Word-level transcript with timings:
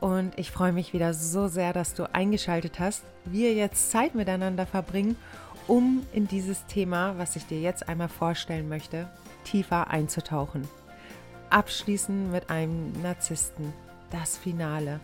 Und 0.00 0.38
ich 0.38 0.50
freue 0.50 0.72
mich 0.72 0.92
wieder 0.92 1.14
so 1.14 1.48
sehr, 1.48 1.72
dass 1.72 1.94
du 1.94 2.12
eingeschaltet 2.12 2.78
hast, 2.80 3.02
wir 3.24 3.54
jetzt 3.54 3.90
Zeit 3.90 4.14
miteinander 4.14 4.66
verbringen, 4.66 5.16
um 5.66 6.06
in 6.12 6.28
dieses 6.28 6.66
Thema, 6.66 7.18
was 7.18 7.36
ich 7.36 7.46
dir 7.46 7.60
jetzt 7.60 7.88
einmal 7.88 8.08
vorstellen 8.08 8.68
möchte, 8.68 9.08
tiefer 9.44 9.88
einzutauchen. 9.88 10.68
Abschließen 11.50 12.30
mit 12.30 12.50
einem 12.50 12.92
Narzissten, 13.02 13.72
das 14.10 14.36
Finale. 14.36 15.00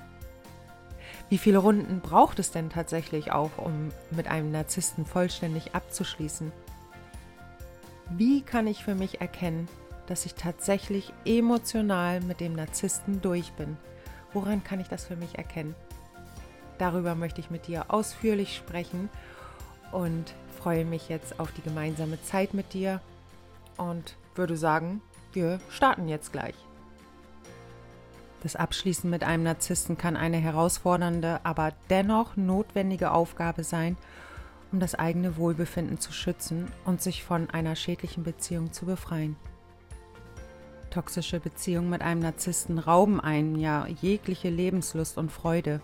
Wie 1.28 1.38
viele 1.38 1.58
Runden 1.58 2.00
braucht 2.00 2.38
es 2.38 2.50
denn 2.50 2.68
tatsächlich 2.68 3.32
auch, 3.32 3.56
um 3.56 3.90
mit 4.10 4.28
einem 4.28 4.50
Narzissten 4.50 5.06
vollständig 5.06 5.74
abzuschließen? 5.74 6.52
Wie 8.10 8.42
kann 8.42 8.66
ich 8.66 8.84
für 8.84 8.94
mich 8.94 9.20
erkennen, 9.20 9.68
dass 10.06 10.26
ich 10.26 10.34
tatsächlich 10.34 11.12
emotional 11.24 12.20
mit 12.20 12.40
dem 12.40 12.52
Narzissten 12.52 13.22
durch 13.22 13.52
bin? 13.52 13.76
Woran 14.32 14.64
kann 14.64 14.80
ich 14.80 14.88
das 14.88 15.04
für 15.04 15.16
mich 15.16 15.36
erkennen? 15.38 15.74
Darüber 16.78 17.14
möchte 17.14 17.40
ich 17.40 17.50
mit 17.50 17.66
dir 17.66 17.86
ausführlich 17.88 18.56
sprechen 18.56 19.08
und 19.92 20.34
freue 20.58 20.84
mich 20.84 21.08
jetzt 21.08 21.38
auf 21.38 21.52
die 21.52 21.62
gemeinsame 21.62 22.22
Zeit 22.22 22.54
mit 22.54 22.72
dir 22.72 23.00
und 23.76 24.16
würde 24.34 24.56
sagen, 24.56 25.00
wir 25.32 25.60
starten 25.68 26.08
jetzt 26.08 26.32
gleich. 26.32 26.54
Das 28.42 28.56
Abschließen 28.56 29.08
mit 29.08 29.22
einem 29.22 29.44
Narzissten 29.44 29.96
kann 29.96 30.16
eine 30.16 30.38
herausfordernde, 30.38 31.40
aber 31.44 31.72
dennoch 31.90 32.36
notwendige 32.36 33.12
Aufgabe 33.12 33.62
sein, 33.62 33.96
um 34.72 34.80
das 34.80 34.94
eigene 34.94 35.36
Wohlbefinden 35.36 36.00
zu 36.00 36.12
schützen 36.12 36.66
und 36.84 37.00
sich 37.00 37.22
von 37.22 37.50
einer 37.50 37.76
schädlichen 37.76 38.24
Beziehung 38.24 38.72
zu 38.72 38.86
befreien. 38.86 39.36
Toxische 40.92 41.40
Beziehungen 41.40 41.88
mit 41.88 42.02
einem 42.02 42.20
Narzissten 42.20 42.78
rauben 42.78 43.18
einen 43.18 43.58
ja 43.58 43.86
jegliche 43.86 44.50
Lebenslust 44.50 45.16
und 45.16 45.32
Freude. 45.32 45.80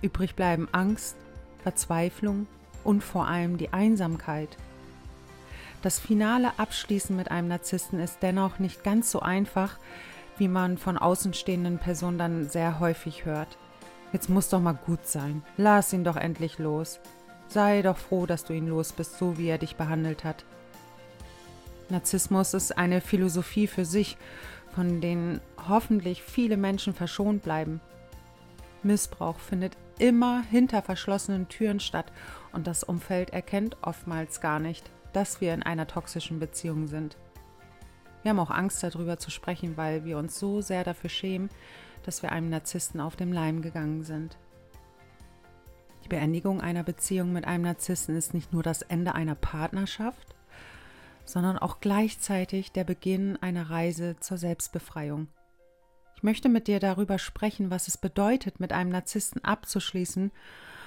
Übrig 0.00 0.36
bleiben 0.36 0.68
Angst, 0.70 1.16
Verzweiflung 1.64 2.46
und 2.84 3.02
vor 3.02 3.26
allem 3.26 3.56
die 3.56 3.72
Einsamkeit. 3.72 4.56
Das 5.82 5.98
finale 5.98 6.56
Abschließen 6.56 7.16
mit 7.16 7.32
einem 7.32 7.48
Narzissten 7.48 7.98
ist 7.98 8.18
dennoch 8.22 8.60
nicht 8.60 8.84
ganz 8.84 9.10
so 9.10 9.18
einfach, 9.20 9.76
wie 10.38 10.46
man 10.46 10.78
von 10.78 10.98
außenstehenden 10.98 11.78
Personen 11.78 12.18
dann 12.18 12.48
sehr 12.48 12.78
häufig 12.78 13.24
hört. 13.24 13.58
Jetzt 14.12 14.30
muss 14.30 14.48
doch 14.48 14.60
mal 14.60 14.78
gut 14.86 15.04
sein. 15.04 15.42
Lass 15.56 15.92
ihn 15.92 16.04
doch 16.04 16.16
endlich 16.16 16.60
los. 16.60 17.00
Sei 17.48 17.82
doch 17.82 17.96
froh, 17.96 18.26
dass 18.26 18.44
du 18.44 18.52
ihn 18.52 18.68
los 18.68 18.92
bist, 18.92 19.18
so 19.18 19.36
wie 19.36 19.48
er 19.48 19.58
dich 19.58 19.74
behandelt 19.74 20.22
hat. 20.22 20.44
Narzissmus 21.88 22.54
ist 22.54 22.76
eine 22.76 23.00
Philosophie 23.00 23.66
für 23.66 23.84
sich, 23.84 24.16
von 24.74 25.00
denen 25.00 25.40
hoffentlich 25.68 26.22
viele 26.22 26.56
Menschen 26.56 26.94
verschont 26.94 27.42
bleiben. 27.42 27.80
Missbrauch 28.82 29.38
findet 29.38 29.76
immer 29.98 30.42
hinter 30.42 30.82
verschlossenen 30.82 31.48
Türen 31.48 31.80
statt 31.80 32.12
und 32.52 32.66
das 32.66 32.84
Umfeld 32.84 33.30
erkennt 33.30 33.76
oftmals 33.82 34.40
gar 34.40 34.58
nicht, 34.58 34.90
dass 35.12 35.40
wir 35.40 35.54
in 35.54 35.62
einer 35.62 35.86
toxischen 35.86 36.38
Beziehung 36.38 36.86
sind. 36.86 37.16
Wir 38.22 38.30
haben 38.30 38.40
auch 38.40 38.50
Angst 38.50 38.82
darüber 38.82 39.18
zu 39.18 39.30
sprechen, 39.30 39.76
weil 39.76 40.04
wir 40.04 40.18
uns 40.18 40.38
so 40.38 40.60
sehr 40.60 40.84
dafür 40.84 41.10
schämen, 41.10 41.48
dass 42.02 42.22
wir 42.22 42.32
einem 42.32 42.50
Narzissten 42.50 43.00
auf 43.00 43.16
dem 43.16 43.32
Leim 43.32 43.62
gegangen 43.62 44.02
sind. 44.02 44.36
Die 46.04 46.08
Beendigung 46.08 46.60
einer 46.60 46.82
Beziehung 46.84 47.32
mit 47.32 47.46
einem 47.46 47.64
Narzissten 47.64 48.16
ist 48.16 48.34
nicht 48.34 48.52
nur 48.52 48.62
das 48.62 48.82
Ende 48.82 49.14
einer 49.14 49.34
Partnerschaft, 49.34 50.35
sondern 51.26 51.58
auch 51.58 51.80
gleichzeitig 51.80 52.72
der 52.72 52.84
Beginn 52.84 53.36
einer 53.36 53.68
Reise 53.68 54.16
zur 54.20 54.38
Selbstbefreiung. 54.38 55.28
Ich 56.14 56.22
möchte 56.22 56.48
mit 56.48 56.66
dir 56.66 56.80
darüber 56.80 57.18
sprechen, 57.18 57.70
was 57.70 57.88
es 57.88 57.98
bedeutet, 57.98 58.58
mit 58.58 58.72
einem 58.72 58.90
Narzissten 58.90 59.44
abzuschließen, 59.44 60.32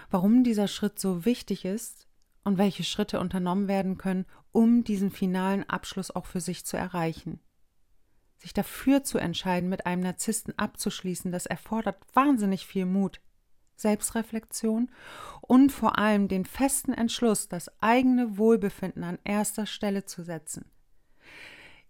warum 0.10 0.44
dieser 0.44 0.68
Schritt 0.68 1.00
so 1.00 1.24
wichtig 1.26 1.66
ist 1.66 2.08
und 2.44 2.58
welche 2.58 2.84
Schritte 2.84 3.20
unternommen 3.20 3.68
werden 3.68 3.98
können, 3.98 4.26
um 4.52 4.84
diesen 4.84 5.12
finalen 5.12 5.70
Abschluss 5.70 6.10
auch 6.10 6.26
für 6.26 6.42
sich 6.42 6.66
zu 6.66 6.78
erreichen. 6.78 7.40
Sich 8.38 8.54
dafür 8.54 9.04
zu 9.04 9.18
entscheiden, 9.18 9.70
mit 9.70 9.86
einem 9.86 10.02
Narzissten 10.02 10.58
abzuschließen, 10.58 11.32
das 11.32 11.46
erfordert 11.46 11.98
wahnsinnig 12.14 12.66
viel 12.66 12.86
Mut. 12.86 13.22
Selbstreflexion 13.82 14.90
und 15.42 15.72
vor 15.72 15.98
allem 15.98 16.28
den 16.28 16.46
festen 16.46 16.94
Entschluss, 16.94 17.48
das 17.48 17.72
eigene 17.82 18.38
Wohlbefinden 18.38 19.04
an 19.04 19.20
erster 19.24 19.66
Stelle 19.66 20.06
zu 20.06 20.24
setzen. 20.24 20.66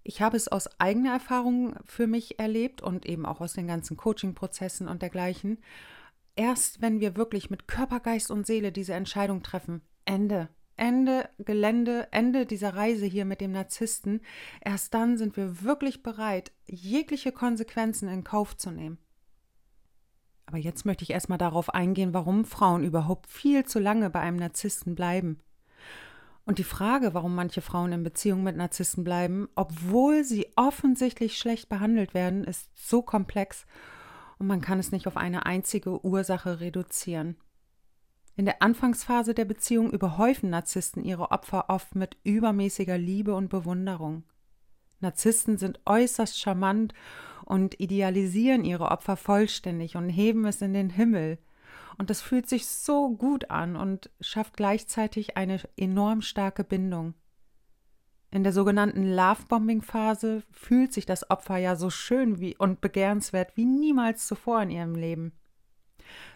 Ich 0.04 0.22
habe 0.22 0.38
es 0.38 0.48
aus 0.48 0.80
eigener 0.80 1.14
Erfahrung 1.14 1.76
für 1.86 2.08
mich 2.08 2.40
erlebt 2.40 2.82
und 2.82 3.06
eben 3.06 3.26
auch 3.26 3.42
aus 3.42 3.54
den 3.54 3.68
ganzen 3.68 3.98
Coaching-Prozessen 3.98 4.88
und 4.88 5.02
dergleichen. 5.02 5.60
Erst 6.36 6.82
wenn 6.82 7.00
wir 7.00 7.16
wirklich 7.16 7.50
mit 7.50 7.68
Körper, 7.68 8.00
Geist 8.00 8.32
und 8.32 8.48
Seele 8.48 8.72
diese 8.72 8.94
Entscheidung 8.94 9.44
treffen, 9.44 9.82
Ende, 10.06 10.50
Ende 10.78 11.30
Gelände, 11.38 12.08
Ende 12.12 12.46
dieser 12.46 12.74
Reise 12.74 13.06
hier 13.06 13.26
mit 13.26 13.42
dem 13.42 13.52
Narzissten, 13.52 14.22
erst 14.62 14.94
dann 14.94 15.18
sind 15.18 15.36
wir 15.36 15.62
wirklich 15.64 16.02
bereit, 16.02 16.54
jegliche 16.66 17.34
Konsequenzen 17.34 18.08
in 18.08 18.24
Kauf 18.24 18.56
zu 18.56 18.72
nehmen. 18.72 18.98
Aber 20.50 20.58
jetzt 20.58 20.84
möchte 20.84 21.04
ich 21.04 21.12
erstmal 21.12 21.38
darauf 21.38 21.76
eingehen, 21.76 22.12
warum 22.12 22.44
Frauen 22.44 22.84
überhaupt 22.84 23.30
viel 23.30 23.66
zu 23.66 23.78
lange 23.78 24.10
bei 24.10 24.20
einem 24.22 24.38
Narzissten 24.38 24.96
bleiben. 24.96 25.40
Und 26.44 26.58
die 26.58 26.64
Frage, 26.64 27.14
warum 27.14 27.36
manche 27.36 27.62
Frauen 27.62 27.92
in 27.92 28.02
Beziehungen 28.02 28.44
mit 28.44 28.58
Narzissten 28.58 29.04
bleiben, 29.04 29.48
obwohl 29.54 30.24
sie 30.24 30.48
offensichtlich 30.56 31.38
schlecht 31.38 31.70
behandelt 31.70 32.16
werden, 32.16 32.46
ist 32.46 32.68
so 32.74 33.04
komplex 33.04 33.68
und 34.40 34.48
man 34.48 34.60
kann 34.60 34.80
es 34.80 34.92
nicht 34.92 35.06
auf 35.06 35.18
eine 35.18 35.46
einzige 35.46 36.04
Ursache 36.04 36.60
reduzieren. 36.60 37.36
In 38.36 38.46
der 38.46 38.64
Anfangsphase 38.64 39.36
der 39.36 39.46
Beziehung 39.46 39.92
überhäufen 39.92 40.50
Narzissten 40.50 41.04
ihre 41.04 41.30
Opfer 41.30 41.70
oft 41.70 41.94
mit 41.94 42.18
übermäßiger 42.24 42.98
Liebe 42.98 43.36
und 43.36 43.50
Bewunderung. 43.50 44.24
Narzissten 45.00 45.58
sind 45.58 45.80
äußerst 45.86 46.40
charmant 46.40 46.94
und 47.46 47.80
idealisieren 47.80 48.64
ihre 48.64 48.92
Opfer 48.92 49.18
vollständig 49.18 49.96
und 49.96 50.10
heben 50.10 50.46
es 50.46 50.62
in 50.62 50.74
den 50.74 50.90
Himmel. 50.90 51.40
Und 51.98 52.10
das 52.10 52.22
fühlt 52.22 52.48
sich 52.48 52.68
so 52.68 53.10
gut 53.10 53.50
an 53.50 53.76
und 53.76 54.10
schafft 54.22 54.56
gleichzeitig 54.56 55.36
eine 55.36 55.60
enorm 55.76 56.22
starke 56.22 56.64
Bindung. 56.64 57.14
In 58.32 58.44
der 58.44 58.54
sogenannten 58.54 59.12
Love-Bombing-Phase 59.16 60.44
fühlt 60.52 60.94
sich 60.94 61.06
das 61.06 61.30
Opfer 61.32 61.58
ja 61.58 61.76
so 61.76 61.90
schön 61.90 62.40
wie 62.40 62.56
und 62.56 62.80
begehrenswert 62.80 63.58
wie 63.58 63.66
niemals 63.66 64.28
zuvor 64.28 64.62
in 64.62 64.70
ihrem 64.70 64.96
Leben. 64.96 65.34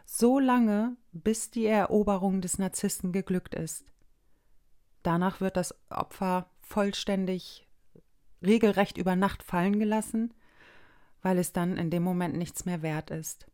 So 0.05 0.39
lange, 0.39 0.97
bis 1.11 1.51
die 1.51 1.65
Eroberung 1.65 2.41
des 2.41 2.57
Narzissten 2.57 3.11
geglückt 3.11 3.53
ist. 3.53 3.85
Danach 5.03 5.39
wird 5.39 5.55
das 5.55 5.75
Opfer 5.89 6.49
vollständig 6.61 7.67
regelrecht 8.43 8.97
über 8.97 9.15
Nacht 9.15 9.43
fallen 9.43 9.79
gelassen 9.79 10.33
weil 11.23 11.39
es 11.39 11.53
dann 11.53 11.77
in 11.77 11.89
dem 11.89 12.03
Moment 12.03 12.35
nichts 12.35 12.65
mehr 12.65 12.83
wert 12.83 13.09
ist. 13.09 13.47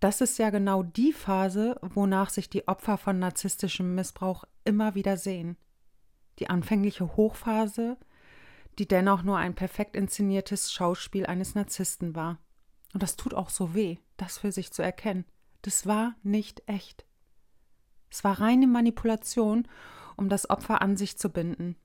Das 0.00 0.20
ist 0.20 0.38
ja 0.38 0.50
genau 0.50 0.82
die 0.82 1.12
Phase, 1.12 1.78
wonach 1.82 2.30
sich 2.30 2.48
die 2.48 2.66
Opfer 2.66 2.96
von 2.96 3.18
narzisstischem 3.18 3.94
Missbrauch 3.94 4.44
immer 4.64 4.94
wieder 4.94 5.16
sehen. 5.16 5.56
Die 6.38 6.48
anfängliche 6.48 7.16
Hochphase, 7.16 7.98
die 8.78 8.88
dennoch 8.88 9.22
nur 9.22 9.36
ein 9.36 9.54
perfekt 9.54 9.96
inszeniertes 9.96 10.72
Schauspiel 10.72 11.26
eines 11.26 11.54
Narzissten 11.54 12.16
war. 12.16 12.38
Und 12.94 13.02
das 13.02 13.16
tut 13.16 13.34
auch 13.34 13.50
so 13.50 13.74
weh, 13.74 13.98
das 14.16 14.38
für 14.38 14.50
sich 14.50 14.72
zu 14.72 14.82
erkennen. 14.82 15.24
Das 15.60 15.86
war 15.86 16.14
nicht 16.22 16.62
echt. 16.66 17.04
Es 18.10 18.24
war 18.24 18.40
reine 18.40 18.66
Manipulation, 18.66 19.68
um 20.16 20.28
das 20.28 20.50
Opfer 20.50 20.82
an 20.82 20.96
sich 20.96 21.16
zu 21.16 21.30
binden. 21.30 21.76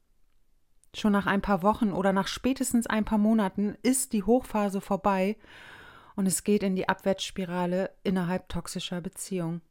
Schon 0.95 1.11
nach 1.11 1.25
ein 1.25 1.41
paar 1.41 1.63
Wochen 1.63 1.91
oder 1.91 2.13
nach 2.13 2.27
spätestens 2.27 2.87
ein 2.87 3.05
paar 3.05 3.17
Monaten 3.17 3.75
ist 3.83 4.13
die 4.13 4.23
Hochphase 4.23 4.81
vorbei 4.81 5.37
und 6.15 6.25
es 6.25 6.43
geht 6.43 6.63
in 6.63 6.75
die 6.75 6.89
Abwärtsspirale 6.89 7.91
innerhalb 8.03 8.49
toxischer 8.49 9.01
Beziehungen. 9.01 9.61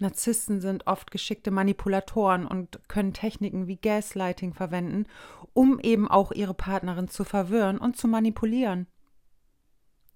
Narzissten 0.00 0.60
sind 0.60 0.86
oft 0.86 1.10
geschickte 1.10 1.50
Manipulatoren 1.50 2.46
und 2.46 2.80
können 2.88 3.12
Techniken 3.12 3.66
wie 3.66 3.76
Gaslighting 3.76 4.54
verwenden, 4.54 5.06
um 5.52 5.78
eben 5.80 6.08
auch 6.08 6.32
ihre 6.32 6.54
Partnerin 6.54 7.08
zu 7.08 7.24
verwirren 7.24 7.78
und 7.78 7.96
zu 7.96 8.08
manipulieren. 8.08 8.86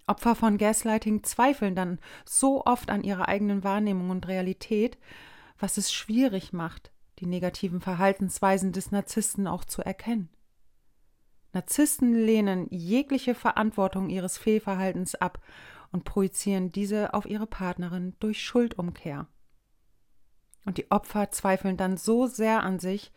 Opfer 0.07 0.35
von 0.35 0.57
Gaslighting 0.57 1.25
zweifeln 1.25 1.75
dann 1.75 1.99
so 2.25 2.65
oft 2.65 2.91
an 2.91 3.03
ihrer 3.03 3.29
eigenen 3.29 3.65
Wahrnehmung 3.65 4.11
und 4.11 4.29
Realität, 4.29 4.99
was 5.59 5.79
es 5.79 5.93
schwierig 5.93 6.53
macht, 6.53 6.93
die 7.19 7.27
negativen 7.27 7.81
Verhaltensweisen 7.81 8.73
des 8.73 8.91
Narzissten 8.93 9.47
auch 9.47 9.65
zu 9.65 9.83
erkennen. 9.83 10.29
Narzissten 11.53 12.15
lehnen 12.15 12.67
jegliche 12.71 13.35
Verantwortung 13.35 14.11
ihres 14.11 14.37
Fehlverhaltens 14.37 15.15
ab 15.15 15.43
und 15.93 16.05
projizieren 16.05 16.71
diese 16.71 17.15
auf 17.15 17.27
ihre 17.27 17.47
Partnerin 17.47 18.15
durch 18.21 18.43
Schuldumkehr. 18.43 19.27
Und 20.65 20.79
die 20.79 20.91
Opfer 20.91 21.31
zweifeln 21.31 21.77
dann 21.77 21.97
so 21.97 22.27
sehr 22.27 22.63
an 22.63 22.79
sich 22.79 23.13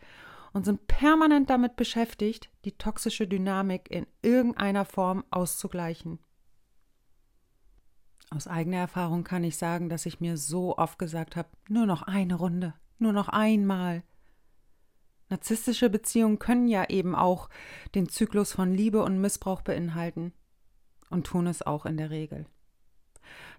und 0.52 0.64
sind 0.64 0.86
permanent 0.86 1.50
damit 1.50 1.76
beschäftigt, 1.76 2.50
die 2.64 2.72
toxische 2.72 3.26
Dynamik 3.26 3.90
in 3.90 4.06
irgendeiner 4.22 4.84
Form 4.84 5.24
auszugleichen. 5.30 6.18
Aus 8.30 8.46
eigener 8.46 8.78
Erfahrung 8.78 9.24
kann 9.24 9.42
ich 9.42 9.56
sagen, 9.56 9.88
dass 9.88 10.06
ich 10.06 10.20
mir 10.20 10.36
so 10.36 10.78
oft 10.78 10.98
gesagt 10.98 11.34
habe, 11.34 11.48
nur 11.68 11.86
noch 11.86 12.02
eine 12.02 12.36
Runde, 12.36 12.74
nur 13.00 13.12
noch 13.12 13.28
einmal. 13.28 14.02
Narzisstische 15.28 15.90
Beziehungen 15.90 16.38
können 16.38 16.66
ja 16.66 16.88
eben 16.88 17.14
auch 17.14 17.48
den 17.94 18.08
Zyklus 18.08 18.52
von 18.52 18.74
Liebe 18.74 19.02
und 19.02 19.20
Missbrauch 19.20 19.62
beinhalten 19.62 20.32
und 21.08 21.26
tun 21.26 21.46
es 21.46 21.62
auch 21.62 21.86
in 21.86 21.96
der 21.96 22.10
Regel. 22.10 22.46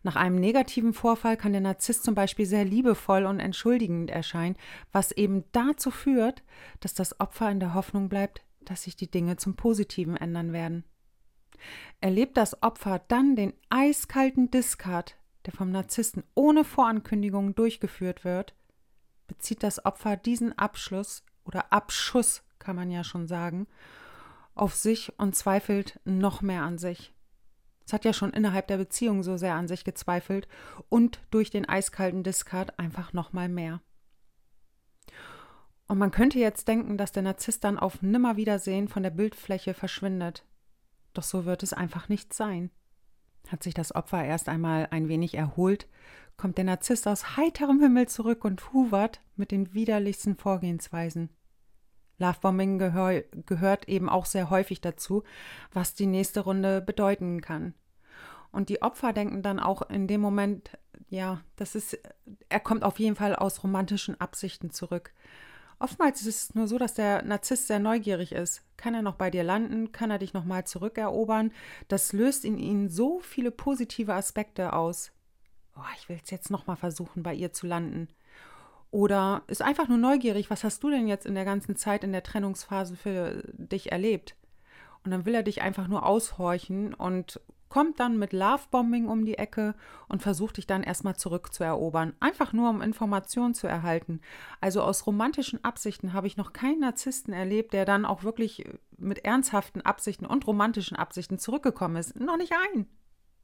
Nach 0.03 0.15
einem 0.15 0.35
negativen 0.35 0.93
Vorfall 0.93 1.37
kann 1.37 1.53
der 1.53 1.61
Narzisst 1.61 2.03
zum 2.03 2.15
Beispiel 2.15 2.45
sehr 2.45 2.65
liebevoll 2.65 3.25
und 3.25 3.39
entschuldigend 3.39 4.09
erscheinen, 4.09 4.57
was 4.91 5.11
eben 5.11 5.45
dazu 5.51 5.91
führt, 5.91 6.43
dass 6.79 6.93
das 6.93 7.19
Opfer 7.19 7.49
in 7.51 7.59
der 7.59 7.73
Hoffnung 7.73 8.09
bleibt, 8.09 8.41
dass 8.61 8.83
sich 8.83 8.95
die 8.95 9.09
Dinge 9.09 9.37
zum 9.37 9.55
Positiven 9.55 10.17
ändern 10.17 10.53
werden. 10.53 10.83
Erlebt 11.99 12.37
das 12.37 12.61
Opfer 12.63 12.99
dann 13.07 13.35
den 13.35 13.53
eiskalten 13.69 14.49
Discard, 14.49 15.15
der 15.45 15.53
vom 15.53 15.71
Narzissten 15.71 16.23
ohne 16.33 16.63
Vorankündigung 16.63 17.55
durchgeführt 17.55 18.23
wird, 18.23 18.55
bezieht 19.31 19.63
das 19.63 19.85
Opfer 19.85 20.17
diesen 20.17 20.57
Abschluss 20.57 21.23
oder 21.45 21.71
Abschuss, 21.71 22.43
kann 22.59 22.75
man 22.75 22.91
ja 22.91 23.05
schon 23.05 23.27
sagen, 23.27 23.65
auf 24.55 24.75
sich 24.75 25.17
und 25.17 25.37
zweifelt 25.37 26.01
noch 26.03 26.41
mehr 26.41 26.63
an 26.63 26.77
sich. 26.77 27.13
Es 27.85 27.93
hat 27.93 28.03
ja 28.03 28.11
schon 28.11 28.31
innerhalb 28.31 28.67
der 28.67 28.75
Beziehung 28.75 29.23
so 29.23 29.37
sehr 29.37 29.55
an 29.55 29.69
sich 29.69 29.85
gezweifelt 29.85 30.49
und 30.89 31.21
durch 31.31 31.49
den 31.49 31.67
eiskalten 31.67 32.23
Discard 32.23 32.77
einfach 32.77 33.13
noch 33.13 33.31
mal 33.31 33.47
mehr. 33.47 33.79
Und 35.87 35.97
man 35.97 36.11
könnte 36.11 36.37
jetzt 36.37 36.67
denken, 36.67 36.97
dass 36.97 37.13
der 37.13 37.23
Narzisst 37.23 37.63
dann 37.63 37.79
auf 37.79 38.01
Nimmerwiedersehen 38.01 38.89
von 38.89 39.01
der 39.01 39.11
Bildfläche 39.11 39.73
verschwindet. 39.73 40.45
Doch 41.13 41.23
so 41.23 41.45
wird 41.45 41.63
es 41.63 41.71
einfach 41.71 42.09
nicht 42.09 42.33
sein. 42.33 42.69
Hat 43.47 43.63
sich 43.63 43.73
das 43.73 43.95
Opfer 43.95 44.23
erst 44.23 44.49
einmal 44.49 44.89
ein 44.91 45.07
wenig 45.07 45.35
erholt, 45.35 45.87
kommt 46.37 46.57
der 46.57 46.65
Narzisst 46.65 47.07
aus 47.07 47.37
heiterem 47.37 47.79
Himmel 47.79 48.07
zurück 48.07 48.43
und 48.45 48.73
huvert 48.73 49.21
mit 49.35 49.51
den 49.51 49.73
widerlichsten 49.73 50.35
Vorgehensweisen. 50.35 51.29
Lovebombing 52.17 52.77
gehör, 52.77 53.23
gehört 53.45 53.87
eben 53.87 54.09
auch 54.09 54.25
sehr 54.25 54.49
häufig 54.49 54.79
dazu, 54.81 55.23
was 55.71 55.93
die 55.93 56.05
nächste 56.05 56.41
Runde 56.41 56.81
bedeuten 56.81 57.41
kann. 57.41 57.73
Und 58.51 58.69
die 58.69 58.81
Opfer 58.81 59.13
denken 59.13 59.41
dann 59.41 59.59
auch 59.59 59.81
in 59.89 60.07
dem 60.07 60.21
Moment, 60.21 60.77
ja, 61.09 61.41
das 61.55 61.75
ist, 61.75 61.97
er 62.49 62.59
kommt 62.59 62.83
auf 62.83 62.99
jeden 62.99 63.15
Fall 63.15 63.35
aus 63.35 63.63
romantischen 63.63 64.19
Absichten 64.19 64.71
zurück. 64.71 65.13
Oftmals 65.79 66.21
ist 66.21 66.27
es 66.27 66.55
nur 66.55 66.67
so, 66.67 66.77
dass 66.77 66.93
der 66.93 67.23
Narzisst 67.23 67.67
sehr 67.67 67.79
neugierig 67.79 68.33
ist. 68.33 68.61
Kann 68.77 68.93
er 68.93 69.01
noch 69.01 69.15
bei 69.15 69.31
dir 69.31 69.43
landen? 69.43 69.91
Kann 69.91 70.11
er 70.11 70.19
dich 70.19 70.33
nochmal 70.33 70.63
zurückerobern? 70.65 71.51
Das 71.87 72.13
löst 72.13 72.45
in 72.45 72.59
ihnen 72.59 72.87
so 72.87 73.19
viele 73.19 73.49
positive 73.49 74.13
Aspekte 74.13 74.73
aus. 74.73 75.11
Oh, 75.81 75.93
ich 75.97 76.09
will 76.09 76.19
es 76.23 76.29
jetzt 76.29 76.51
nochmal 76.51 76.75
versuchen, 76.75 77.23
bei 77.23 77.33
ihr 77.33 77.53
zu 77.53 77.65
landen. 77.65 78.07
Oder 78.91 79.43
ist 79.47 79.61
einfach 79.61 79.87
nur 79.87 79.97
neugierig, 79.97 80.49
was 80.49 80.63
hast 80.63 80.83
du 80.83 80.89
denn 80.89 81.07
jetzt 81.07 81.25
in 81.25 81.33
der 81.33 81.45
ganzen 81.45 81.75
Zeit 81.75 82.03
in 82.03 82.11
der 82.11 82.23
Trennungsphase 82.23 82.95
für 82.95 83.43
dich 83.53 83.91
erlebt? 83.91 84.35
Und 85.03 85.11
dann 85.11 85.25
will 85.25 85.33
er 85.33 85.43
dich 85.43 85.61
einfach 85.61 85.87
nur 85.87 86.05
aushorchen 86.05 86.93
und 86.93 87.39
kommt 87.69 88.01
dann 88.01 88.19
mit 88.19 88.33
Lovebombing 88.33 89.07
um 89.07 89.25
die 89.25 89.37
Ecke 89.37 89.75
und 90.09 90.21
versucht 90.21 90.57
dich 90.57 90.67
dann 90.67 90.83
erstmal 90.83 91.15
zurückzuerobern. 91.15 92.13
Einfach 92.19 92.51
nur, 92.51 92.69
um 92.69 92.81
Informationen 92.81 93.53
zu 93.53 93.65
erhalten. 93.65 94.19
Also 94.59 94.81
aus 94.81 95.07
romantischen 95.07 95.63
Absichten 95.63 96.11
habe 96.11 96.27
ich 96.27 96.35
noch 96.35 96.51
keinen 96.51 96.81
Narzissten 96.81 97.33
erlebt, 97.33 97.71
der 97.71 97.85
dann 97.85 98.05
auch 98.05 98.23
wirklich 98.23 98.65
mit 98.97 99.23
ernsthaften 99.23 99.81
Absichten 99.81 100.25
und 100.25 100.45
romantischen 100.45 100.97
Absichten 100.97 101.39
zurückgekommen 101.39 101.95
ist. 101.95 102.19
Noch 102.19 102.37
nicht 102.37 102.51
ein. 102.73 102.87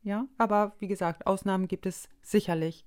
Ja, 0.08 0.26
aber 0.38 0.72
wie 0.80 0.88
gesagt, 0.88 1.28
Ausnahmen 1.28 1.68
gibt 1.68 1.86
es 1.86 2.08
sicherlich. 2.22 2.86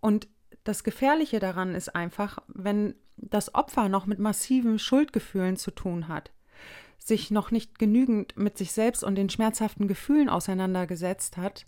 Und 0.00 0.26
das 0.64 0.82
Gefährliche 0.82 1.38
daran 1.38 1.76
ist 1.76 1.94
einfach, 1.94 2.40
wenn 2.48 2.96
das 3.16 3.54
Opfer 3.54 3.88
noch 3.88 4.06
mit 4.06 4.18
massiven 4.18 4.80
Schuldgefühlen 4.80 5.56
zu 5.56 5.70
tun 5.70 6.08
hat, 6.08 6.32
sich 6.98 7.30
noch 7.30 7.52
nicht 7.52 7.78
genügend 7.78 8.36
mit 8.36 8.58
sich 8.58 8.72
selbst 8.72 9.04
und 9.04 9.14
den 9.14 9.30
schmerzhaften 9.30 9.86
Gefühlen 9.86 10.28
auseinandergesetzt 10.28 11.36
hat, 11.36 11.66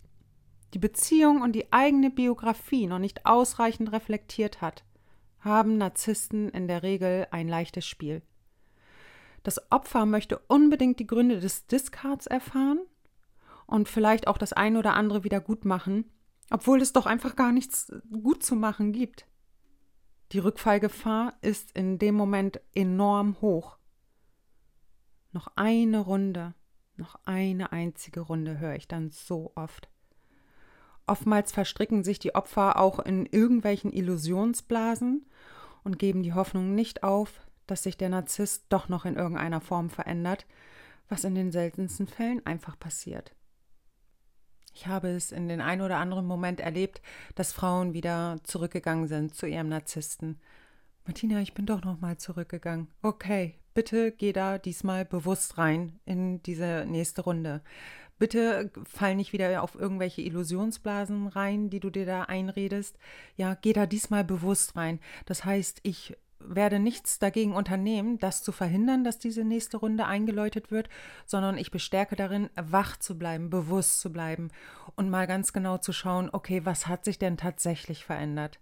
die 0.73 0.79
Beziehung 0.79 1.41
und 1.41 1.53
die 1.53 1.71
eigene 1.71 2.09
Biografie 2.09 2.87
noch 2.87 2.99
nicht 2.99 3.25
ausreichend 3.25 3.93
reflektiert 3.93 4.59
hat, 4.59 4.83
haben 5.39 5.77
Narzissten 5.77 6.49
in 6.49 6.67
der 6.67 6.83
Regel 6.83 7.25
ein 7.31 7.47
leichtes 7.47 7.85
Spiel. 7.85 8.21
Das 9.43 9.71
Opfer 9.71 10.05
möchte 10.05 10.39
unbedingt 10.49 10.99
die 10.99 11.07
Gründe 11.07 11.39
des 11.39 11.67
Discards 11.67 12.27
erfahren 12.27 12.81
und 13.71 13.87
vielleicht 13.87 14.27
auch 14.27 14.37
das 14.37 14.51
eine 14.51 14.77
oder 14.77 14.95
andere 14.95 15.23
wieder 15.23 15.39
gut 15.39 15.63
machen, 15.63 16.03
obwohl 16.49 16.81
es 16.81 16.91
doch 16.91 17.05
einfach 17.05 17.37
gar 17.37 17.53
nichts 17.53 17.91
gut 18.11 18.43
zu 18.43 18.55
machen 18.55 18.91
gibt. 18.91 19.25
Die 20.33 20.39
Rückfallgefahr 20.39 21.33
ist 21.41 21.71
in 21.71 21.97
dem 21.97 22.15
Moment 22.15 22.59
enorm 22.75 23.39
hoch. 23.39 23.77
Noch 25.31 25.47
eine 25.55 25.99
Runde, 25.99 26.53
noch 26.97 27.15
eine 27.23 27.71
einzige 27.71 28.19
Runde 28.19 28.59
höre 28.59 28.75
ich 28.75 28.89
dann 28.89 29.09
so 29.09 29.53
oft. 29.55 29.89
Oftmals 31.07 31.53
verstricken 31.53 32.03
sich 32.03 32.19
die 32.19 32.35
Opfer 32.35 32.77
auch 32.77 32.99
in 32.99 33.25
irgendwelchen 33.25 33.93
Illusionsblasen 33.93 35.25
und 35.85 35.97
geben 35.97 36.23
die 36.23 36.33
Hoffnung 36.33 36.75
nicht 36.75 37.03
auf, 37.03 37.39
dass 37.67 37.83
sich 37.83 37.95
der 37.95 38.09
Narzisst 38.09 38.65
doch 38.67 38.89
noch 38.89 39.05
in 39.05 39.15
irgendeiner 39.15 39.61
Form 39.61 39.89
verändert, 39.89 40.45
was 41.07 41.23
in 41.23 41.35
den 41.35 41.53
seltensten 41.53 42.07
Fällen 42.07 42.45
einfach 42.45 42.77
passiert. 42.77 43.33
Ich 44.73 44.87
habe 44.87 45.09
es 45.09 45.31
in 45.31 45.47
den 45.47 45.61
ein 45.61 45.81
oder 45.81 45.97
anderen 45.97 46.25
Moment 46.25 46.59
erlebt, 46.59 47.01
dass 47.35 47.53
Frauen 47.53 47.93
wieder 47.93 48.37
zurückgegangen 48.43 49.07
sind 49.07 49.35
zu 49.35 49.45
ihrem 49.45 49.69
Narzissten. 49.69 50.39
Martina, 51.05 51.41
ich 51.41 51.53
bin 51.53 51.65
doch 51.65 51.83
noch 51.83 51.99
mal 51.99 52.17
zurückgegangen. 52.17 52.87
Okay, 53.01 53.55
bitte 53.73 54.11
geh 54.11 54.33
da 54.33 54.57
diesmal 54.57 55.03
bewusst 55.05 55.57
rein 55.57 55.99
in 56.05 56.41
diese 56.43 56.85
nächste 56.87 57.23
Runde. 57.23 57.61
Bitte 58.19 58.69
fall 58.87 59.15
nicht 59.15 59.33
wieder 59.33 59.63
auf 59.63 59.73
irgendwelche 59.73 60.21
Illusionsblasen 60.21 61.27
rein, 61.27 61.71
die 61.71 61.79
du 61.79 61.89
dir 61.89 62.05
da 62.05 62.23
einredest. 62.23 62.99
Ja, 63.35 63.55
geh 63.55 63.73
da 63.73 63.87
diesmal 63.87 64.23
bewusst 64.23 64.75
rein. 64.75 64.99
Das 65.25 65.43
heißt, 65.43 65.79
ich 65.81 66.15
werde 66.45 66.79
nichts 66.79 67.19
dagegen 67.19 67.53
unternehmen, 67.53 68.19
das 68.19 68.43
zu 68.43 68.51
verhindern, 68.51 69.03
dass 69.03 69.19
diese 69.19 69.43
nächste 69.43 69.77
Runde 69.77 70.05
eingeläutet 70.05 70.71
wird, 70.71 70.89
sondern 71.25 71.57
ich 71.57 71.71
bestärke 71.71 72.15
darin, 72.15 72.49
wach 72.55 72.97
zu 72.97 73.17
bleiben, 73.17 73.49
bewusst 73.49 74.01
zu 74.01 74.11
bleiben 74.11 74.49
und 74.95 75.09
mal 75.09 75.27
ganz 75.27 75.53
genau 75.53 75.77
zu 75.77 75.93
schauen, 75.93 76.29
okay, 76.31 76.65
was 76.65 76.87
hat 76.87 77.05
sich 77.05 77.19
denn 77.19 77.37
tatsächlich 77.37 78.05
verändert? 78.05 78.59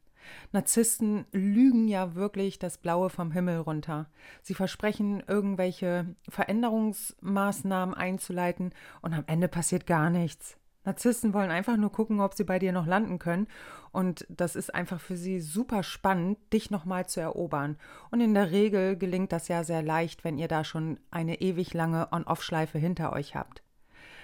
Narzissten 0.52 1.26
lügen 1.32 1.88
ja 1.88 2.16
wirklich 2.16 2.60
das 2.60 2.78
Blaue 2.78 3.10
vom 3.10 3.32
Himmel 3.32 3.58
runter. 3.60 4.10
Sie 4.42 4.54
versprechen, 4.54 5.24
irgendwelche 5.28 6.16
Veränderungsmaßnahmen 6.28 7.96
einzuleiten 7.96 8.74
und 9.02 9.14
am 9.14 9.24
Ende 9.28 9.48
passiert 9.48 9.88
gar 9.88 10.10
nichts. 10.10 10.59
Narzissten 10.90 11.36
wollen 11.36 11.52
einfach 11.52 11.78
nur 11.78 11.92
gucken, 11.92 12.20
ob 12.20 12.34
sie 12.34 12.44
bei 12.44 12.58
dir 12.58 12.72
noch 12.72 12.88
landen 12.88 13.20
können. 13.20 13.48
Und 13.92 14.26
das 14.28 14.56
ist 14.56 14.74
einfach 14.74 15.00
für 15.00 15.18
sie 15.18 15.40
super 15.40 15.84
spannend, 15.84 16.40
dich 16.52 16.72
nochmal 16.72 17.08
zu 17.08 17.20
erobern. 17.20 17.78
Und 18.10 18.22
in 18.22 18.34
der 18.34 18.50
Regel 18.50 18.98
gelingt 18.98 19.32
das 19.32 19.48
ja 19.48 19.64
sehr 19.64 19.84
leicht, 19.84 20.24
wenn 20.24 20.40
ihr 20.40 20.48
da 20.48 20.64
schon 20.64 21.00
eine 21.12 21.42
ewig 21.42 21.74
lange 21.76 22.12
On-Off-Schleife 22.12 22.80
hinter 22.80 23.14
euch 23.14 23.36
habt. 23.36 23.62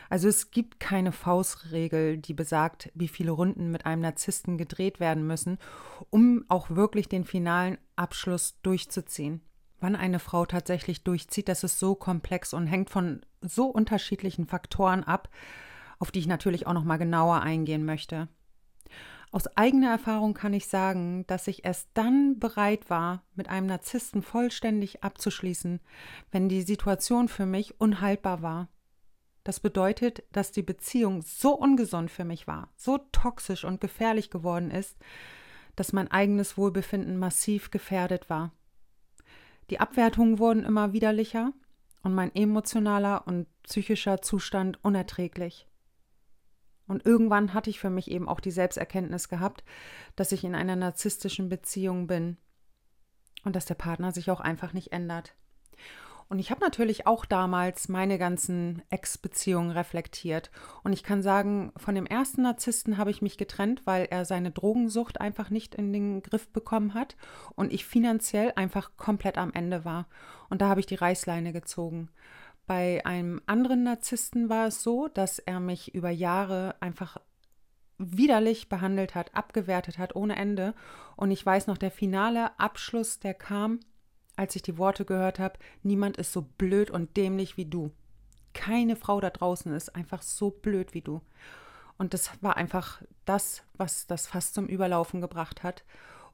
Also 0.09 0.27
es 0.27 0.51
gibt 0.51 0.79
keine 0.79 1.11
Faustregel, 1.11 2.17
die 2.17 2.33
besagt, 2.33 2.91
wie 2.95 3.07
viele 3.07 3.31
Runden 3.31 3.71
mit 3.71 3.85
einem 3.85 4.01
Narzissten 4.01 4.57
gedreht 4.57 4.99
werden 4.99 5.25
müssen, 5.25 5.57
um 6.09 6.45
auch 6.47 6.71
wirklich 6.71 7.09
den 7.09 7.25
finalen 7.25 7.77
Abschluss 7.95 8.59
durchzuziehen. 8.61 9.41
Wann 9.79 9.95
eine 9.95 10.19
Frau 10.19 10.45
tatsächlich 10.45 11.03
durchzieht, 11.03 11.47
das 11.47 11.63
ist 11.63 11.79
so 11.79 11.95
komplex 11.95 12.53
und 12.53 12.67
hängt 12.67 12.89
von 12.89 13.21
so 13.41 13.65
unterschiedlichen 13.67 14.47
Faktoren 14.47 15.03
ab, 15.03 15.29
auf 15.99 16.11
die 16.11 16.19
ich 16.19 16.27
natürlich 16.27 16.67
auch 16.67 16.73
noch 16.73 16.83
mal 16.83 16.97
genauer 16.97 17.41
eingehen 17.41 17.85
möchte. 17.85 18.27
Aus 19.31 19.47
eigener 19.57 19.89
Erfahrung 19.89 20.33
kann 20.33 20.53
ich 20.53 20.67
sagen, 20.67 21.25
dass 21.27 21.47
ich 21.47 21.65
erst 21.65 21.89
dann 21.93 22.39
bereit 22.39 22.89
war, 22.89 23.23
mit 23.35 23.49
einem 23.49 23.67
Narzissten 23.67 24.21
vollständig 24.21 25.03
abzuschließen, 25.03 25.81
wenn 26.31 26.47
die 26.47 26.61
Situation 26.61 27.27
für 27.27 27.45
mich 27.45 27.79
unhaltbar 27.81 28.41
war. 28.41 28.69
Das 29.43 29.59
bedeutet, 29.59 30.23
dass 30.31 30.51
die 30.51 30.63
Beziehung 30.63 31.21
so 31.21 31.53
ungesund 31.53 32.11
für 32.11 32.23
mich 32.23 32.47
war, 32.47 32.69
so 32.77 32.97
toxisch 33.11 33.65
und 33.65 33.81
gefährlich 33.81 34.29
geworden 34.29 34.71
ist, 34.71 34.97
dass 35.75 35.93
mein 35.93 36.09
eigenes 36.09 36.57
Wohlbefinden 36.57 37.17
massiv 37.17 37.71
gefährdet 37.71 38.29
war. 38.29 38.53
Die 39.69 39.79
Abwertungen 39.79 40.39
wurden 40.39 40.63
immer 40.63 40.93
widerlicher 40.93 41.51
und 42.03 42.13
mein 42.13 42.33
emotionaler 42.33 43.27
und 43.27 43.47
psychischer 43.63 44.21
Zustand 44.21 44.83
unerträglich. 44.83 45.67
Und 46.87 47.05
irgendwann 47.05 47.53
hatte 47.53 47.69
ich 47.69 47.79
für 47.79 47.89
mich 47.89 48.11
eben 48.11 48.27
auch 48.27 48.39
die 48.39 48.51
Selbsterkenntnis 48.51 49.29
gehabt, 49.29 49.63
dass 50.15 50.31
ich 50.31 50.43
in 50.43 50.55
einer 50.55 50.75
narzisstischen 50.75 51.49
Beziehung 51.49 52.07
bin 52.07 52.37
und 53.43 53.55
dass 53.55 53.65
der 53.65 53.75
Partner 53.75 54.11
sich 54.11 54.29
auch 54.29 54.41
einfach 54.41 54.73
nicht 54.73 54.91
ändert. 54.91 55.35
Und 56.27 56.39
ich 56.39 56.49
habe 56.49 56.61
natürlich 56.61 57.05
auch 57.05 57.23
damals 57.23 57.87
meine 57.87 58.17
ganzen 58.17 58.81
Ex-Beziehungen 58.89 59.69
reflektiert. 59.69 60.49
Und 60.83 60.91
ich 60.91 61.03
kann 61.03 61.21
sagen, 61.21 61.71
von 61.77 61.93
dem 61.93 62.07
ersten 62.07 62.41
Narzissten 62.41 62.97
habe 62.97 63.11
ich 63.11 63.21
mich 63.21 63.37
getrennt, 63.37 63.85
weil 63.85 64.07
er 64.09 64.25
seine 64.25 64.49
Drogensucht 64.49 65.21
einfach 65.21 65.51
nicht 65.51 65.75
in 65.75 65.93
den 65.93 66.23
Griff 66.23 66.47
bekommen 66.51 66.95
hat 66.95 67.15
und 67.55 67.71
ich 67.71 67.85
finanziell 67.85 68.53
einfach 68.55 68.97
komplett 68.97 69.37
am 69.37 69.53
Ende 69.53 69.85
war. 69.85 70.07
Und 70.49 70.61
da 70.61 70.69
habe 70.69 70.79
ich 70.79 70.87
die 70.87 70.95
Reißleine 70.95 71.53
gezogen. 71.53 72.09
Bei 72.67 73.05
einem 73.05 73.41
anderen 73.45 73.83
Narzissten 73.83 74.49
war 74.49 74.67
es 74.67 74.81
so, 74.81 75.07
dass 75.07 75.39
er 75.39 75.59
mich 75.59 75.93
über 75.93 76.09
Jahre 76.09 76.75
einfach 76.79 77.17
widerlich 77.97 78.69
behandelt 78.69 79.15
hat, 79.15 79.33
abgewertet 79.35 79.97
hat 79.97 80.15
ohne 80.15 80.35
Ende. 80.35 80.73
Und 81.15 81.31
ich 81.31 81.45
weiß 81.45 81.67
noch, 81.67 81.77
der 81.77 81.91
finale 81.91 82.59
Abschluss, 82.59 83.19
der 83.19 83.33
kam, 83.33 83.79
als 84.35 84.55
ich 84.55 84.63
die 84.63 84.77
Worte 84.77 85.05
gehört 85.05 85.39
habe, 85.39 85.59
niemand 85.83 86.17
ist 86.17 86.33
so 86.33 86.41
blöd 86.41 86.89
und 86.89 87.15
dämlich 87.15 87.55
wie 87.55 87.65
du. 87.65 87.91
Keine 88.53 88.95
Frau 88.95 89.21
da 89.21 89.29
draußen 89.29 89.73
ist 89.73 89.95
einfach 89.95 90.21
so 90.21 90.49
blöd 90.49 90.93
wie 90.93 91.01
du. 91.01 91.21
Und 91.97 92.13
das 92.13 92.31
war 92.41 92.57
einfach 92.57 93.01
das, 93.25 93.63
was 93.73 94.07
das 94.07 94.27
fast 94.27 94.53
zum 94.53 94.67
Überlaufen 94.67 95.21
gebracht 95.21 95.63
hat. 95.63 95.85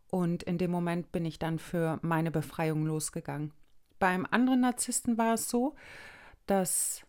Und 0.09 0.43
in 0.43 0.57
dem 0.57 0.71
Moment 0.71 1.11
bin 1.11 1.25
ich 1.25 1.39
dann 1.39 1.59
für 1.59 1.99
meine 2.01 2.31
Befreiung 2.31 2.85
losgegangen. 2.85 3.53
Beim 3.99 4.25
anderen 4.29 4.61
Narzissten 4.61 5.17
war 5.17 5.35
es 5.35 5.47
so, 5.47 5.75
dass, 6.51 7.05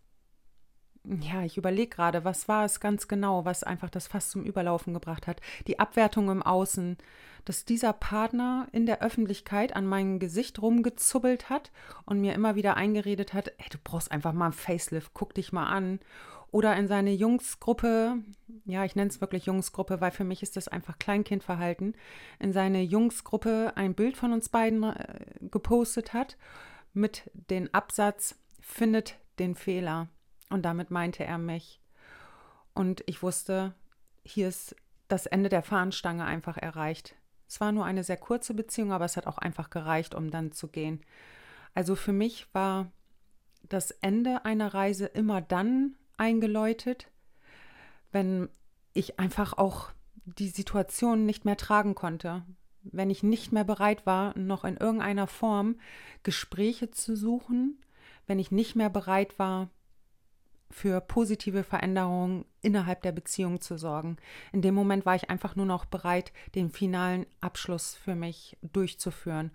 ja, 1.04 1.42
ich 1.42 1.56
überlege 1.56 1.88
gerade, 1.88 2.24
was 2.24 2.46
war 2.46 2.64
es 2.64 2.78
ganz 2.78 3.08
genau, 3.08 3.44
was 3.44 3.64
einfach 3.64 3.90
das 3.90 4.06
fast 4.06 4.30
zum 4.30 4.44
Überlaufen 4.44 4.94
gebracht 4.94 5.26
hat. 5.26 5.40
Die 5.66 5.80
Abwertung 5.80 6.30
im 6.30 6.44
Außen, 6.44 6.96
dass 7.44 7.64
dieser 7.64 7.92
Partner 7.92 8.68
in 8.70 8.86
der 8.86 9.02
Öffentlichkeit 9.02 9.74
an 9.74 9.84
meinem 9.84 10.20
Gesicht 10.20 10.62
rumgezubbelt 10.62 11.50
hat 11.50 11.72
und 12.06 12.20
mir 12.20 12.34
immer 12.34 12.54
wieder 12.54 12.76
eingeredet 12.76 13.34
hat, 13.34 13.48
ey, 13.58 13.66
du 13.68 13.78
brauchst 13.82 14.12
einfach 14.12 14.32
mal 14.32 14.46
ein 14.46 14.52
Facelift, 14.52 15.10
guck 15.12 15.34
dich 15.34 15.52
mal 15.52 15.66
an. 15.66 15.98
Oder 16.52 16.76
in 16.76 16.86
seine 16.86 17.12
Jungsgruppe, 17.12 18.18
ja, 18.66 18.84
ich 18.84 18.94
nenne 18.94 19.08
es 19.08 19.20
wirklich 19.20 19.46
Jungsgruppe, 19.46 20.00
weil 20.00 20.12
für 20.12 20.22
mich 20.22 20.42
ist 20.42 20.54
das 20.56 20.68
einfach 20.68 20.98
Kleinkindverhalten, 20.98 21.96
in 22.38 22.52
seine 22.52 22.82
Jungsgruppe 22.82 23.72
ein 23.74 23.94
Bild 23.94 24.16
von 24.16 24.32
uns 24.32 24.50
beiden 24.50 24.84
äh, 24.84 25.24
gepostet 25.40 26.12
hat 26.12 26.36
mit 26.92 27.28
dem 27.50 27.70
Absatz, 27.72 28.36
findet 28.60 29.16
den 29.38 29.54
Fehler. 29.54 30.08
Und 30.50 30.62
damit 30.62 30.90
meinte 30.90 31.24
er 31.24 31.38
mich. 31.38 31.80
Und 32.74 33.02
ich 33.06 33.22
wusste, 33.22 33.74
hier 34.24 34.48
ist 34.48 34.76
das 35.08 35.26
Ende 35.26 35.48
der 35.48 35.62
Fahnenstange 35.62 36.24
einfach 36.24 36.56
erreicht. 36.56 37.14
Es 37.48 37.60
war 37.60 37.72
nur 37.72 37.84
eine 37.84 38.02
sehr 38.02 38.16
kurze 38.16 38.54
Beziehung, 38.54 38.92
aber 38.92 39.04
es 39.04 39.16
hat 39.16 39.26
auch 39.26 39.38
einfach 39.38 39.68
gereicht, 39.68 40.14
um 40.14 40.30
dann 40.30 40.52
zu 40.52 40.68
gehen. 40.68 41.02
Also 41.74 41.96
für 41.96 42.12
mich 42.12 42.46
war 42.54 42.90
das 43.68 43.90
Ende 43.90 44.44
einer 44.44 44.72
Reise 44.72 45.06
immer 45.06 45.40
dann 45.40 45.96
eingeläutet, 46.16 47.08
wenn 48.10 48.48
ich 48.94 49.18
einfach 49.18 49.56
auch 49.58 49.90
die 50.24 50.48
Situation 50.48 51.26
nicht 51.26 51.44
mehr 51.44 51.56
tragen 51.56 51.94
konnte, 51.94 52.42
wenn 52.82 53.10
ich 53.10 53.22
nicht 53.22 53.52
mehr 53.52 53.64
bereit 53.64 54.06
war, 54.06 54.36
noch 54.38 54.64
in 54.64 54.76
irgendeiner 54.76 55.26
Form 55.26 55.76
Gespräche 56.22 56.90
zu 56.90 57.16
suchen, 57.16 57.78
wenn 58.26 58.38
ich 58.38 58.50
nicht 58.50 58.76
mehr 58.76 58.90
bereit 58.90 59.38
war, 59.38 59.70
für 60.72 61.00
positive 61.00 61.64
Veränderungen 61.64 62.46
innerhalb 62.62 63.02
der 63.02 63.12
Beziehung 63.12 63.60
zu 63.60 63.76
sorgen. 63.76 64.16
In 64.52 64.62
dem 64.62 64.74
Moment 64.74 65.04
war 65.04 65.14
ich 65.14 65.30
einfach 65.30 65.54
nur 65.54 65.66
noch 65.66 65.84
bereit, 65.84 66.32
den 66.54 66.70
finalen 66.70 67.26
Abschluss 67.40 67.94
für 67.94 68.14
mich 68.14 68.56
durchzuführen. 68.62 69.50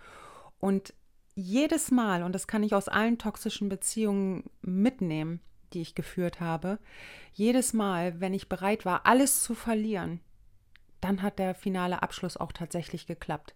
Und 0.60 0.94
jedes 1.36 1.92
Mal, 1.92 2.24
und 2.24 2.34
das 2.34 2.48
kann 2.48 2.64
ich 2.64 2.74
aus 2.74 2.88
allen 2.88 3.18
toxischen 3.18 3.70
Beziehungen 3.70 4.44
mitnehmen, 4.62 5.40
die 5.74 5.82
ich 5.82 5.96
geführt 5.96 6.40
habe, 6.40 6.80
jedes 7.34 7.74
Mal, 7.74 8.20
wenn 8.20 8.34
ich 8.34 8.50
bereit 8.50 8.86
war, 8.86 9.06
alles 9.06 9.44
zu 9.44 9.54
verlieren, 9.54 10.20
dann 11.02 11.22
hat 11.22 11.40
der 11.40 11.54
finale 11.54 12.02
Abschluss 12.02 12.38
auch 12.38 12.52
tatsächlich 12.52 13.06
geklappt. 13.06 13.56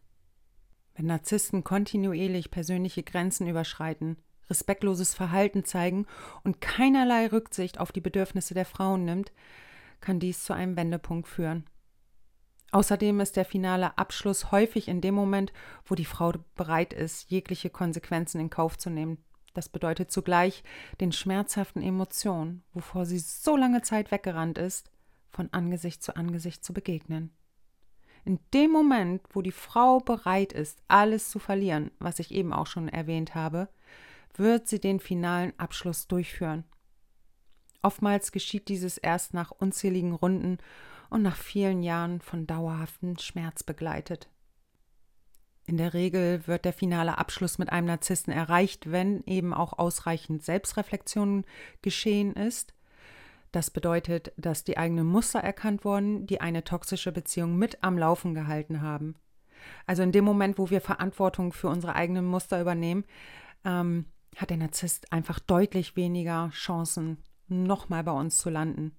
Wenn 0.96 1.08
Narzissten 1.08 1.64
kontinuierlich 1.64 2.52
persönliche 2.52 3.02
Grenzen 3.02 3.48
überschreiten, 3.48 4.18
respektloses 4.50 5.14
Verhalten 5.14 5.66
zeigen 5.66 6.06
und 6.44 6.62
keinerlei 6.62 7.28
Rücksicht 7.28 7.80
auf 7.80 7.92
die 7.92 8.02
Bedürfnisse 8.02 8.54
der 8.54 8.66
Frauen 8.66 9.06
nimmt, 9.06 9.32
kann 10.00 10.20
dies 10.20 10.44
zu 10.44 10.54
einem 10.54 10.76
Wendepunkt 10.76 11.28
führen. 11.28 11.66
Außerdem 12.72 13.20
ist 13.20 13.36
der 13.36 13.46
finale 13.46 13.98
Abschluss 13.98 14.52
häufig 14.52 14.88
in 14.88 15.02
dem 15.02 15.14
Moment, 15.14 15.52
wo 15.86 15.96
die 15.96 16.06
Frau 16.06 16.34
bereit 16.56 16.94
ist, 16.94 17.30
jegliche 17.30 17.70
Konsequenzen 17.70 18.40
in 18.40 18.50
Kauf 18.50 18.78
zu 18.78 18.90
nehmen. 18.90 19.18
Das 19.54 19.68
bedeutet 19.68 20.12
zugleich 20.12 20.64
den 21.02 21.12
schmerzhaften 21.12 21.82
Emotionen, 21.82 22.64
wovor 22.74 23.06
sie 23.06 23.20
so 23.20 23.58
lange 23.58 23.82
Zeit 23.82 24.12
weggerannt 24.12 24.58
ist, 24.58 24.90
von 25.30 25.50
Angesicht 25.52 26.02
zu 26.02 26.16
Angesicht 26.16 26.64
zu 26.64 26.74
begegnen. 26.74 27.32
In 28.24 28.40
dem 28.54 28.72
Moment, 28.72 29.22
wo 29.32 29.42
die 29.42 29.52
Frau 29.52 30.00
bereit 30.00 30.54
ist, 30.54 30.82
alles 30.88 31.30
zu 31.30 31.40
verlieren, 31.40 31.92
was 32.00 32.20
ich 32.20 32.32
eben 32.32 32.54
auch 32.54 32.68
schon 32.68 32.88
erwähnt 32.88 33.36
habe, 33.36 33.68
wird 34.38 34.68
sie 34.68 34.80
den 34.80 35.00
finalen 35.00 35.54
Abschluss 35.58 36.08
durchführen. 36.08 36.64
Oftmals 37.82 38.32
geschieht 38.32 38.68
dieses 38.68 38.98
erst 38.98 39.34
nach 39.34 39.52
unzähligen 39.52 40.14
Runden 40.14 40.60
und 41.10 41.22
nach 41.22 41.36
vielen 41.36 41.84
Jahren 41.84 42.22
von 42.22 42.48
dauerhaftem 42.48 43.18
Schmerz 43.18 43.64
begleitet. 43.64 44.30
In 45.66 45.78
der 45.78 45.94
Regel 45.94 46.48
wird 46.48 46.66
der 46.66 46.74
finale 46.74 47.18
Abschluss 47.18 47.58
mit 47.58 47.72
einem 47.72 47.88
Narzissten 47.88 48.34
erreicht, 48.34 48.92
wenn 48.92 49.24
eben 49.26 49.54
auch 49.54 49.78
ausreichend 49.78 50.44
Selbstreflexion 50.44 51.46
geschehen 51.82 52.34
ist. 52.34 52.74
Das 53.52 53.70
bedeutet, 53.70 54.32
dass 54.38 54.64
die 54.64 54.78
eigenen 54.78 55.06
Muster 55.06 55.40
erkannt 55.40 55.86
wurden, 55.86 56.26
die 56.26 56.42
eine 56.42 56.64
toxische 56.64 57.12
Beziehung 57.12 57.58
mit 57.58 57.84
am 57.84 57.98
Laufen 57.98 58.34
gehalten 58.34 58.82
haben. 58.82 59.16
Also 59.86 60.04
in 60.04 60.12
dem 60.12 60.26
Moment, 60.26 60.58
wo 60.58 60.70
wir 60.70 60.82
Verantwortung 60.82 61.54
für 61.54 61.68
unsere 61.68 61.96
eigenen 61.96 62.26
Muster 62.26 62.60
übernehmen, 62.60 63.06
ähm, 63.66 64.06
hat 64.38 64.50
der 64.50 64.58
Narzisst 64.58 65.12
einfach 65.12 65.40
deutlich 65.40 65.96
weniger 65.96 66.50
Chancen, 66.54 67.18
nochmal 67.48 68.04
bei 68.04 68.12
uns 68.12 68.38
zu 68.38 68.50
landen. 68.50 68.96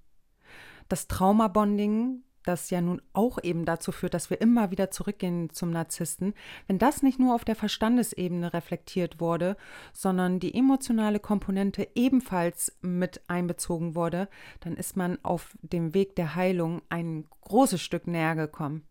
Das 0.88 1.08
Traumabonding, 1.08 2.22
das 2.44 2.70
ja 2.70 2.80
nun 2.80 3.00
auch 3.12 3.38
eben 3.42 3.64
dazu 3.64 3.92
führt, 3.92 4.14
dass 4.14 4.30
wir 4.30 4.40
immer 4.40 4.70
wieder 4.70 4.90
zurückgehen 4.90 5.50
zum 5.50 5.70
Narzissten, 5.70 6.34
wenn 6.66 6.78
das 6.78 7.02
nicht 7.02 7.18
nur 7.18 7.34
auf 7.34 7.44
der 7.44 7.56
Verstandesebene 7.56 8.52
reflektiert 8.52 9.20
wurde, 9.20 9.56
sondern 9.92 10.40
die 10.40 10.54
emotionale 10.54 11.20
Komponente 11.20 11.88
ebenfalls 11.94 12.76
mit 12.82 13.22
einbezogen 13.28 13.94
wurde, 13.94 14.28
dann 14.60 14.76
ist 14.76 14.96
man 14.96 15.18
auf 15.24 15.56
dem 15.62 15.94
Weg 15.94 16.16
der 16.16 16.34
Heilung 16.34 16.82
ein 16.88 17.26
großes 17.42 17.80
Stück 17.80 18.06
näher 18.06 18.34
gekommen. 18.34 18.82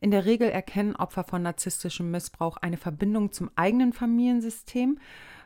In 0.00 0.10
der 0.10 0.24
Regel 0.24 0.48
erkennen 0.48 0.96
Opfer 0.96 1.24
von 1.24 1.42
narzisstischem 1.42 2.10
Missbrauch 2.10 2.56
eine 2.56 2.78
Verbindung 2.78 3.32
zum 3.32 3.50
eigenen 3.54 3.92
Familiensystem, 3.92 4.98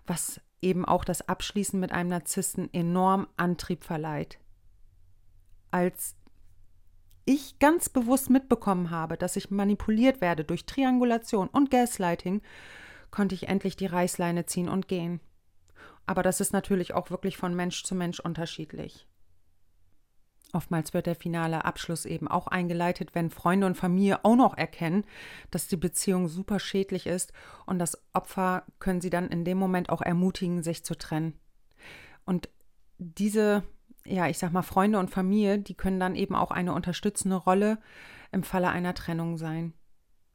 was 0.06 0.40
eben 0.60 0.84
auch 0.84 1.04
das 1.04 1.28
Abschließen 1.28 1.78
mit 1.78 1.92
einem 1.92 2.10
Narzissten 2.10 2.72
enorm 2.72 3.26
Antrieb 3.36 3.84
verleiht. 3.84 4.38
Als 5.70 6.14
ich 7.24 7.58
ganz 7.58 7.88
bewusst 7.88 8.30
mitbekommen 8.30 8.90
habe, 8.90 9.16
dass 9.16 9.36
ich 9.36 9.50
manipuliert 9.50 10.20
werde 10.20 10.44
durch 10.44 10.66
Triangulation 10.66 11.48
und 11.48 11.70
Gaslighting, 11.70 12.42
konnte 13.10 13.34
ich 13.34 13.48
endlich 13.48 13.76
die 13.76 13.86
Reißleine 13.86 14.46
ziehen 14.46 14.68
und 14.68 14.88
gehen. 14.88 15.20
Aber 16.06 16.22
das 16.22 16.40
ist 16.40 16.52
natürlich 16.52 16.94
auch 16.94 17.10
wirklich 17.10 17.36
von 17.36 17.54
Mensch 17.54 17.84
zu 17.84 17.94
Mensch 17.94 18.20
unterschiedlich. 18.20 19.06
Oftmals 20.52 20.92
wird 20.92 21.06
der 21.06 21.14
finale 21.14 21.64
Abschluss 21.64 22.04
eben 22.04 22.28
auch 22.28 22.46
eingeleitet, 22.46 23.14
wenn 23.14 23.30
Freunde 23.30 23.66
und 23.66 23.74
Familie 23.74 24.22
auch 24.24 24.36
noch 24.36 24.56
erkennen, 24.56 25.04
dass 25.50 25.66
die 25.66 25.78
Beziehung 25.78 26.28
super 26.28 26.60
schädlich 26.60 27.06
ist 27.06 27.32
und 27.64 27.78
das 27.78 28.02
Opfer 28.12 28.64
können 28.78 29.00
sie 29.00 29.10
dann 29.10 29.28
in 29.28 29.44
dem 29.46 29.56
Moment 29.56 29.88
auch 29.88 30.02
ermutigen, 30.02 30.62
sich 30.62 30.84
zu 30.84 30.94
trennen. 30.94 31.38
Und 32.26 32.50
diese, 32.98 33.62
ja, 34.04 34.28
ich 34.28 34.38
sag 34.38 34.52
mal, 34.52 34.62
Freunde 34.62 34.98
und 34.98 35.10
Familie, 35.10 35.58
die 35.58 35.74
können 35.74 35.98
dann 35.98 36.14
eben 36.14 36.34
auch 36.34 36.50
eine 36.50 36.74
unterstützende 36.74 37.36
Rolle 37.36 37.78
im 38.30 38.42
Falle 38.42 38.68
einer 38.68 38.94
Trennung 38.94 39.38
sein. 39.38 39.72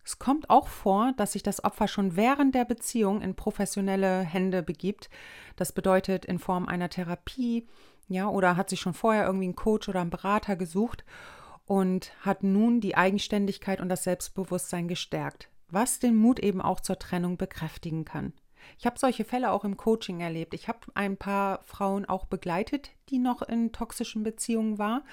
Es 0.04 0.20
kommt 0.20 0.50
auch 0.50 0.68
vor, 0.68 1.14
dass 1.18 1.34
sich 1.34 1.44
das 1.44 1.64
Opfer 1.64 1.88
schon 1.88 2.16
während 2.16 2.56
der 2.56 2.64
Beziehung 2.64 3.22
in 3.22 3.36
professionelle 3.36 4.22
Hände 4.22 4.64
begibt. 4.64 5.10
Das 5.58 5.74
bedeutet 5.74 6.24
in 6.24 6.40
Form 6.40 6.66
einer 6.66 6.90
Therapie, 6.90 7.68
ja, 8.08 8.30
oder 8.30 8.56
hat 8.56 8.70
sich 8.70 8.80
schon 8.80 8.94
vorher 8.94 9.26
irgendwie 9.26 9.46
einen 9.46 9.56
Coach 9.56 9.90
oder 9.90 10.02
einen 10.02 10.10
Berater 10.10 10.56
gesucht 10.56 11.04
und 11.66 12.12
hat 12.22 12.44
nun 12.44 12.80
die 12.80 12.96
Eigenständigkeit 12.96 13.82
und 13.82 13.90
das 13.90 14.04
Selbstbewusstsein 14.04 14.88
gestärkt, 14.88 15.50
was 15.70 16.00
den 16.00 16.16
Mut 16.16 16.40
eben 16.40 16.62
auch 16.62 16.80
zur 16.80 16.98
Trennung 16.98 17.38
bekräftigen 17.38 18.06
kann. 18.06 18.34
Ich 18.78 18.86
habe 18.86 19.00
solche 19.00 19.24
Fälle 19.24 19.52
auch 19.52 19.64
im 19.64 19.78
Coaching 19.78 20.20
erlebt. 20.20 20.54
Ich 20.54 20.68
habe 20.68 20.80
ein 20.94 21.18
paar 21.18 21.62
Frauen 21.64 22.06
auch 22.06 22.26
begleitet, 22.26 22.92
die 23.10 23.18
noch 23.20 23.42
in 23.42 23.72
toxischen 23.72 24.24
Beziehungen 24.24 24.78
waren. 24.78 25.04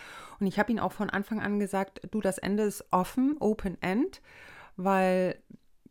Und 0.41 0.47
ich 0.47 0.59
habe 0.59 0.71
ihnen 0.71 0.81
auch 0.81 0.93
von 0.93 1.11
Anfang 1.11 1.41
an 1.41 1.61
gesagt, 1.61 2.01
du, 2.11 2.21
das 2.21 2.39
Ende 2.39 2.65
ist 2.65 2.85
offen, 2.91 3.37
open 3.39 3.81
end, 3.81 4.23
weil 4.77 5.39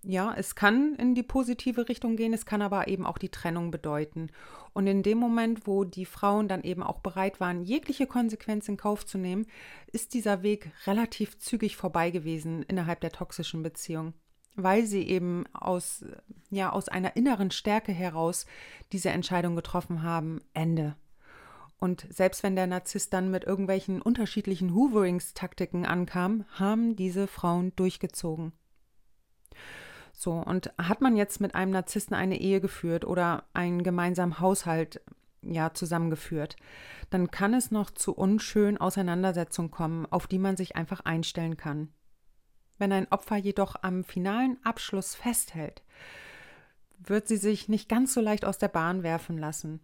ja, 0.03 0.33
es 0.35 0.55
kann 0.55 0.95
in 0.95 1.15
die 1.15 1.23
positive 1.23 1.89
Richtung 1.89 2.15
gehen, 2.15 2.33
es 2.33 2.45
kann 2.45 2.61
aber 2.61 2.87
eben 2.87 3.05
auch 3.05 3.17
die 3.17 3.29
Trennung 3.29 3.71
bedeuten. 3.71 4.29
Und 4.73 4.87
in 4.87 5.03
dem 5.03 5.17
Moment, 5.17 5.67
wo 5.67 5.83
die 5.83 6.05
Frauen 6.05 6.47
dann 6.47 6.63
eben 6.63 6.83
auch 6.83 6.99
bereit 6.99 7.39
waren, 7.39 7.63
jegliche 7.63 8.07
Konsequenz 8.07 8.67
in 8.67 8.77
Kauf 8.77 9.05
zu 9.05 9.17
nehmen, 9.17 9.45
ist 9.91 10.13
dieser 10.13 10.43
Weg 10.43 10.71
relativ 10.85 11.37
zügig 11.39 11.77
vorbei 11.77 12.09
gewesen 12.09 12.63
innerhalb 12.63 13.01
der 13.01 13.11
toxischen 13.11 13.63
Beziehung 13.63 14.13
weil 14.55 14.85
sie 14.85 15.03
eben 15.07 15.45
aus, 15.53 16.05
ja, 16.49 16.71
aus 16.71 16.87
einer 16.87 17.15
inneren 17.15 17.51
Stärke 17.51 17.91
heraus 17.91 18.45
diese 18.91 19.09
Entscheidung 19.09 19.55
getroffen 19.55 20.03
haben, 20.03 20.41
Ende. 20.53 20.95
Und 21.79 22.07
selbst 22.09 22.43
wenn 22.43 22.55
der 22.55 22.67
Narzisst 22.67 23.13
dann 23.13 23.29
mit 23.29 23.43
irgendwelchen 23.43 24.01
unterschiedlichen 24.01 24.73
Hooverings-Taktiken 24.73 25.85
ankam, 25.85 26.45
haben 26.53 26.95
diese 26.95 27.27
Frauen 27.27 27.75
durchgezogen. 27.75 28.53
So, 30.13 30.33
und 30.33 30.71
hat 30.77 31.01
man 31.01 31.17
jetzt 31.17 31.41
mit 31.41 31.55
einem 31.55 31.71
Narzissten 31.71 32.15
eine 32.15 32.39
Ehe 32.39 32.61
geführt 32.61 33.03
oder 33.03 33.43
einen 33.53 33.83
gemeinsamen 33.83 34.39
Haushalt 34.39 35.01
ja 35.41 35.73
zusammengeführt, 35.73 36.55
dann 37.09 37.31
kann 37.31 37.53
es 37.53 37.71
noch 37.71 37.89
zu 37.89 38.13
unschönen 38.13 38.77
Auseinandersetzungen 38.77 39.71
kommen, 39.71 40.05
auf 40.05 40.27
die 40.27 40.39
man 40.39 40.55
sich 40.55 40.75
einfach 40.75 41.01
einstellen 41.01 41.57
kann. 41.57 41.89
Wenn 42.77 42.91
ein 42.91 43.11
Opfer 43.11 43.37
jedoch 43.37 43.75
am 43.81 44.03
finalen 44.03 44.57
Abschluss 44.63 45.15
festhält, 45.15 45.83
wird 46.99 47.27
sie 47.27 47.37
sich 47.37 47.67
nicht 47.67 47.89
ganz 47.89 48.13
so 48.13 48.21
leicht 48.21 48.45
aus 48.45 48.57
der 48.57 48.69
Bahn 48.69 49.03
werfen 49.03 49.37
lassen. 49.37 49.81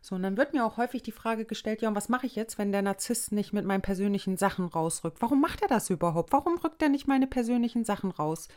So, 0.00 0.14
und 0.14 0.22
dann 0.22 0.36
wird 0.36 0.52
mir 0.52 0.64
auch 0.64 0.76
häufig 0.76 1.02
die 1.02 1.12
Frage 1.12 1.44
gestellt, 1.44 1.82
ja, 1.82 1.88
und 1.88 1.96
was 1.96 2.08
mache 2.08 2.26
ich 2.26 2.36
jetzt, 2.36 2.56
wenn 2.56 2.70
der 2.70 2.82
Narzisst 2.82 3.32
nicht 3.32 3.52
mit 3.52 3.64
meinen 3.64 3.82
persönlichen 3.82 4.36
Sachen 4.36 4.66
rausrückt? 4.66 5.20
Warum 5.20 5.40
macht 5.40 5.62
er 5.62 5.68
das 5.68 5.90
überhaupt? 5.90 6.32
Warum 6.32 6.56
rückt 6.58 6.82
er 6.82 6.88
nicht 6.88 7.08
meine 7.08 7.26
persönlichen 7.26 7.84
Sachen 7.84 8.12
raus? 8.12 8.48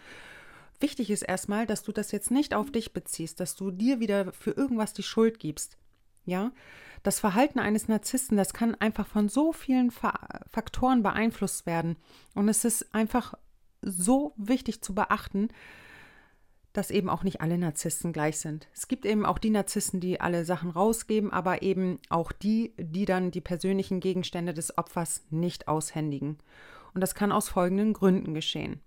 Wichtig 0.81 1.11
ist 1.11 1.21
erstmal, 1.21 1.67
dass 1.67 1.83
du 1.83 1.91
das 1.91 2.11
jetzt 2.11 2.31
nicht 2.31 2.53
auf 2.53 2.71
dich 2.71 2.91
beziehst, 2.91 3.39
dass 3.39 3.55
du 3.55 3.71
dir 3.71 3.99
wieder 3.99 4.33
für 4.33 4.51
irgendwas 4.51 4.93
die 4.93 5.03
Schuld 5.03 5.39
gibst. 5.39 5.77
Ja, 6.25 6.51
das 7.03 7.19
Verhalten 7.19 7.59
eines 7.59 7.87
Narzissten, 7.87 8.37
das 8.37 8.53
kann 8.53 8.75
einfach 8.75 9.07
von 9.07 9.29
so 9.29 9.53
vielen 9.53 9.91
Faktoren 9.91 11.01
beeinflusst 11.01 11.65
werden. 11.65 11.97
Und 12.35 12.49
es 12.49 12.65
ist 12.65 12.93
einfach 12.93 13.33
so 13.81 14.33
wichtig 14.37 14.81
zu 14.81 14.93
beachten, 14.93 15.49
dass 16.73 16.91
eben 16.91 17.09
auch 17.09 17.23
nicht 17.23 17.41
alle 17.41 17.57
Narzissten 17.57 18.13
gleich 18.13 18.39
sind. 18.39 18.67
Es 18.73 18.87
gibt 18.87 19.05
eben 19.05 19.25
auch 19.25 19.39
die 19.39 19.49
Narzissten, 19.49 19.99
die 19.99 20.21
alle 20.21 20.45
Sachen 20.45 20.69
rausgeben, 20.69 21.31
aber 21.31 21.61
eben 21.63 21.99
auch 22.09 22.31
die, 22.31 22.73
die 22.77 23.05
dann 23.05 23.31
die 23.31 23.41
persönlichen 23.41 23.99
Gegenstände 23.99 24.53
des 24.53 24.77
Opfers 24.77 25.25
nicht 25.29 25.67
aushändigen. 25.67 26.37
Und 26.93 27.01
das 27.01 27.15
kann 27.15 27.31
aus 27.31 27.49
folgenden 27.49 27.93
Gründen 27.93 28.33
geschehen. 28.33 28.79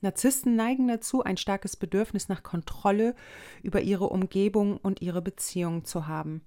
Narzissten 0.00 0.54
neigen 0.54 0.86
dazu, 0.86 1.22
ein 1.24 1.36
starkes 1.36 1.76
Bedürfnis 1.76 2.28
nach 2.28 2.42
Kontrolle 2.42 3.14
über 3.62 3.80
ihre 3.80 4.08
Umgebung 4.08 4.76
und 4.76 5.02
ihre 5.02 5.22
Beziehung 5.22 5.84
zu 5.84 6.06
haben. 6.06 6.42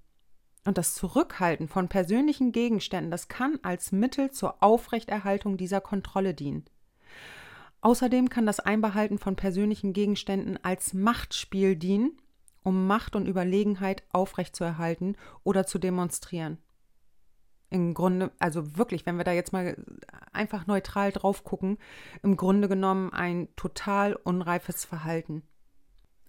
Und 0.64 0.78
das 0.78 0.94
Zurückhalten 0.94 1.68
von 1.68 1.88
persönlichen 1.88 2.52
Gegenständen, 2.52 3.10
das 3.10 3.28
kann 3.28 3.58
als 3.62 3.92
Mittel 3.92 4.30
zur 4.30 4.62
Aufrechterhaltung 4.62 5.56
dieser 5.56 5.80
Kontrolle 5.80 6.34
dienen. 6.34 6.64
Außerdem 7.80 8.30
kann 8.30 8.46
das 8.46 8.60
Einbehalten 8.60 9.18
von 9.18 9.34
persönlichen 9.34 9.92
Gegenständen 9.92 10.58
als 10.62 10.94
Machtspiel 10.94 11.74
dienen, 11.74 12.16
um 12.62 12.86
Macht 12.86 13.16
und 13.16 13.26
Überlegenheit 13.26 14.04
aufrechtzuerhalten 14.12 15.16
oder 15.42 15.66
zu 15.66 15.78
demonstrieren. 15.80 16.58
Im 17.72 17.94
Grunde, 17.94 18.30
also 18.38 18.76
wirklich, 18.76 19.06
wenn 19.06 19.16
wir 19.16 19.24
da 19.24 19.32
jetzt 19.32 19.54
mal 19.54 19.76
einfach 20.30 20.66
neutral 20.66 21.10
drauf 21.10 21.42
gucken, 21.42 21.78
im 22.22 22.36
Grunde 22.36 22.68
genommen 22.68 23.10
ein 23.14 23.48
total 23.56 24.14
unreifes 24.14 24.84
Verhalten. 24.84 25.42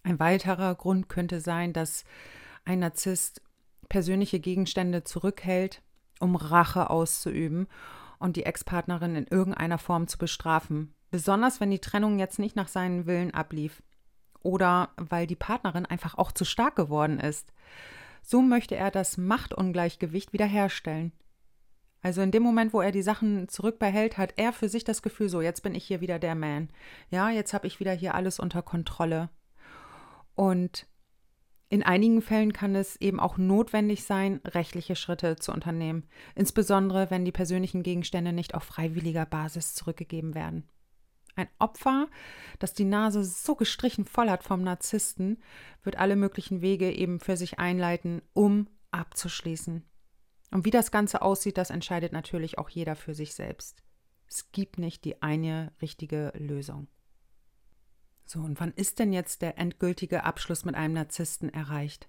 Ein 0.03 0.19
weiterer 0.19 0.73
Grund 0.75 1.09
könnte 1.09 1.41
sein, 1.41 1.73
dass 1.73 2.05
ein 2.63 2.79
Narzisst 2.79 3.41
persönliche 3.89 4.39
Gegenstände 4.39 5.03
zurückhält, 5.03 5.81
um 6.21 6.37
Rache 6.37 6.89
auszuüben 6.89 7.67
und 8.19 8.37
die 8.37 8.45
Ex-Partnerin 8.45 9.17
in 9.17 9.27
irgendeiner 9.27 9.77
Form 9.77 10.07
zu 10.07 10.17
bestrafen. 10.17 10.93
Besonders 11.11 11.59
wenn 11.59 11.71
die 11.71 11.79
Trennung 11.79 12.19
jetzt 12.19 12.39
nicht 12.39 12.55
nach 12.55 12.69
seinen 12.69 13.05
Willen 13.05 13.33
ablief. 13.33 13.83
Oder 14.41 14.91
weil 14.95 15.27
die 15.27 15.35
Partnerin 15.35 15.85
einfach 15.85 16.17
auch 16.17 16.31
zu 16.31 16.45
stark 16.45 16.77
geworden 16.77 17.19
ist. 17.19 17.51
So 18.21 18.41
möchte 18.41 18.75
er 18.77 18.91
das 18.91 19.17
Machtungleichgewicht 19.17 20.31
wiederherstellen. 20.31 21.11
Also 22.03 22.21
in 22.21 22.31
dem 22.31 22.43
Moment, 22.43 22.73
wo 22.73 22.81
er 22.81 22.91
die 22.91 23.01
Sachen 23.01 23.47
zurückbehält, 23.47 24.17
hat 24.17 24.33
er 24.35 24.51
für 24.51 24.67
sich 24.67 24.83
das 24.83 25.01
Gefühl, 25.01 25.29
so, 25.29 25.41
jetzt 25.41 25.63
bin 25.63 25.73
ich 25.73 25.85
hier 25.85 26.01
wieder 26.01 26.19
der 26.19 26.35
Man. 26.35 26.69
Ja, 27.09 27.29
jetzt 27.29 27.53
habe 27.53 27.65
ich 27.65 27.79
wieder 27.79 27.93
hier 27.93 28.13
alles 28.13 28.39
unter 28.39 28.61
Kontrolle. 28.61 29.29
Und 30.35 30.85
in 31.69 31.81
einigen 31.81 32.21
Fällen 32.21 32.51
kann 32.51 32.75
es 32.75 32.97
eben 32.97 33.21
auch 33.21 33.37
notwendig 33.37 34.03
sein, 34.03 34.41
rechtliche 34.45 34.97
Schritte 34.97 35.37
zu 35.37 35.53
unternehmen, 35.53 36.03
insbesondere 36.35 37.09
wenn 37.09 37.25
die 37.25 37.31
persönlichen 37.31 37.83
Gegenstände 37.83 38.33
nicht 38.33 38.53
auf 38.53 38.63
freiwilliger 38.63 39.25
Basis 39.25 39.73
zurückgegeben 39.73 40.35
werden. 40.35 40.67
Ein 41.35 41.47
Opfer, 41.57 42.09
das 42.59 42.73
die 42.73 42.83
Nase 42.83 43.23
so 43.23 43.55
gestrichen 43.55 44.05
voll 44.05 44.29
hat 44.29 44.43
vom 44.43 44.61
Narzissten, 44.61 45.41
wird 45.83 45.97
alle 45.97 46.15
möglichen 46.17 46.61
Wege 46.61 46.91
eben 46.91 47.19
für 47.19 47.37
sich 47.37 47.59
einleiten, 47.59 48.21
um 48.33 48.67
abzuschließen. 48.91 49.83
Und 50.53 50.65
wie 50.65 50.69
das 50.69 50.91
Ganze 50.91 51.23
aussieht, 51.23 51.57
das 51.57 51.71
entscheidet 51.71 52.13
natürlich 52.13 52.59
auch 52.59 52.69
jeder 52.69 52.95
für 52.95 53.15
sich 53.15 53.33
selbst. 53.33 53.81
Es 54.27 54.51
gibt 54.51 54.77
nicht 54.77 55.03
die 55.03 55.23
eine 55.23 55.73
richtige 55.81 56.31
Lösung. 56.35 56.87
So, 58.23 58.39
und 58.39 58.59
wann 58.59 58.71
ist 58.71 58.99
denn 58.99 59.13
jetzt 59.13 59.41
der 59.41 59.57
endgültige 59.57 60.23
Abschluss 60.23 60.63
mit 60.63 60.75
einem 60.75 60.93
Narzissten 60.93 61.49
erreicht? 61.49 62.07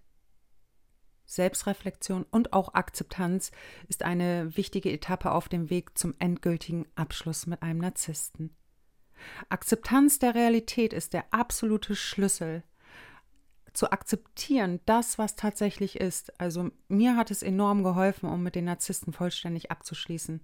Selbstreflexion 1.24 2.26
und 2.30 2.52
auch 2.52 2.74
Akzeptanz 2.74 3.50
ist 3.88 4.02
eine 4.02 4.54
wichtige 4.58 4.92
Etappe 4.92 5.32
auf 5.32 5.48
dem 5.48 5.70
Weg 5.70 5.96
zum 5.96 6.14
endgültigen 6.18 6.86
Abschluss 6.96 7.46
mit 7.46 7.62
einem 7.62 7.80
Narzissten. 7.80 8.54
Akzeptanz 9.48 10.18
der 10.18 10.34
Realität 10.34 10.92
ist 10.92 11.14
der 11.14 11.32
absolute 11.32 11.96
Schlüssel. 11.96 12.62
Zu 13.74 13.92
akzeptieren, 13.92 14.80
das, 14.86 15.18
was 15.18 15.36
tatsächlich 15.36 16.00
ist. 16.00 16.40
Also 16.40 16.70
mir 16.88 17.16
hat 17.16 17.30
es 17.30 17.42
enorm 17.42 17.82
geholfen, 17.82 18.28
um 18.28 18.42
mit 18.42 18.54
den 18.54 18.64
Narzissten 18.64 19.12
vollständig 19.12 19.70
abzuschließen. 19.70 20.40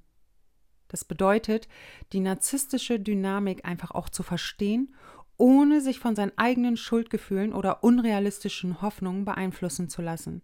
Das 0.88 1.04
bedeutet, 1.04 1.68
die 2.12 2.20
narzisstische 2.20 3.00
Dynamik 3.00 3.64
einfach 3.64 3.92
auch 3.92 4.08
zu 4.08 4.22
verstehen 4.22 4.94
ohne 5.40 5.80
sich 5.80 5.98
von 5.98 6.14
seinen 6.14 6.36
eigenen 6.36 6.76
Schuldgefühlen 6.76 7.54
oder 7.54 7.82
unrealistischen 7.82 8.82
Hoffnungen 8.82 9.24
beeinflussen 9.24 9.88
zu 9.88 10.02
lassen. 10.02 10.42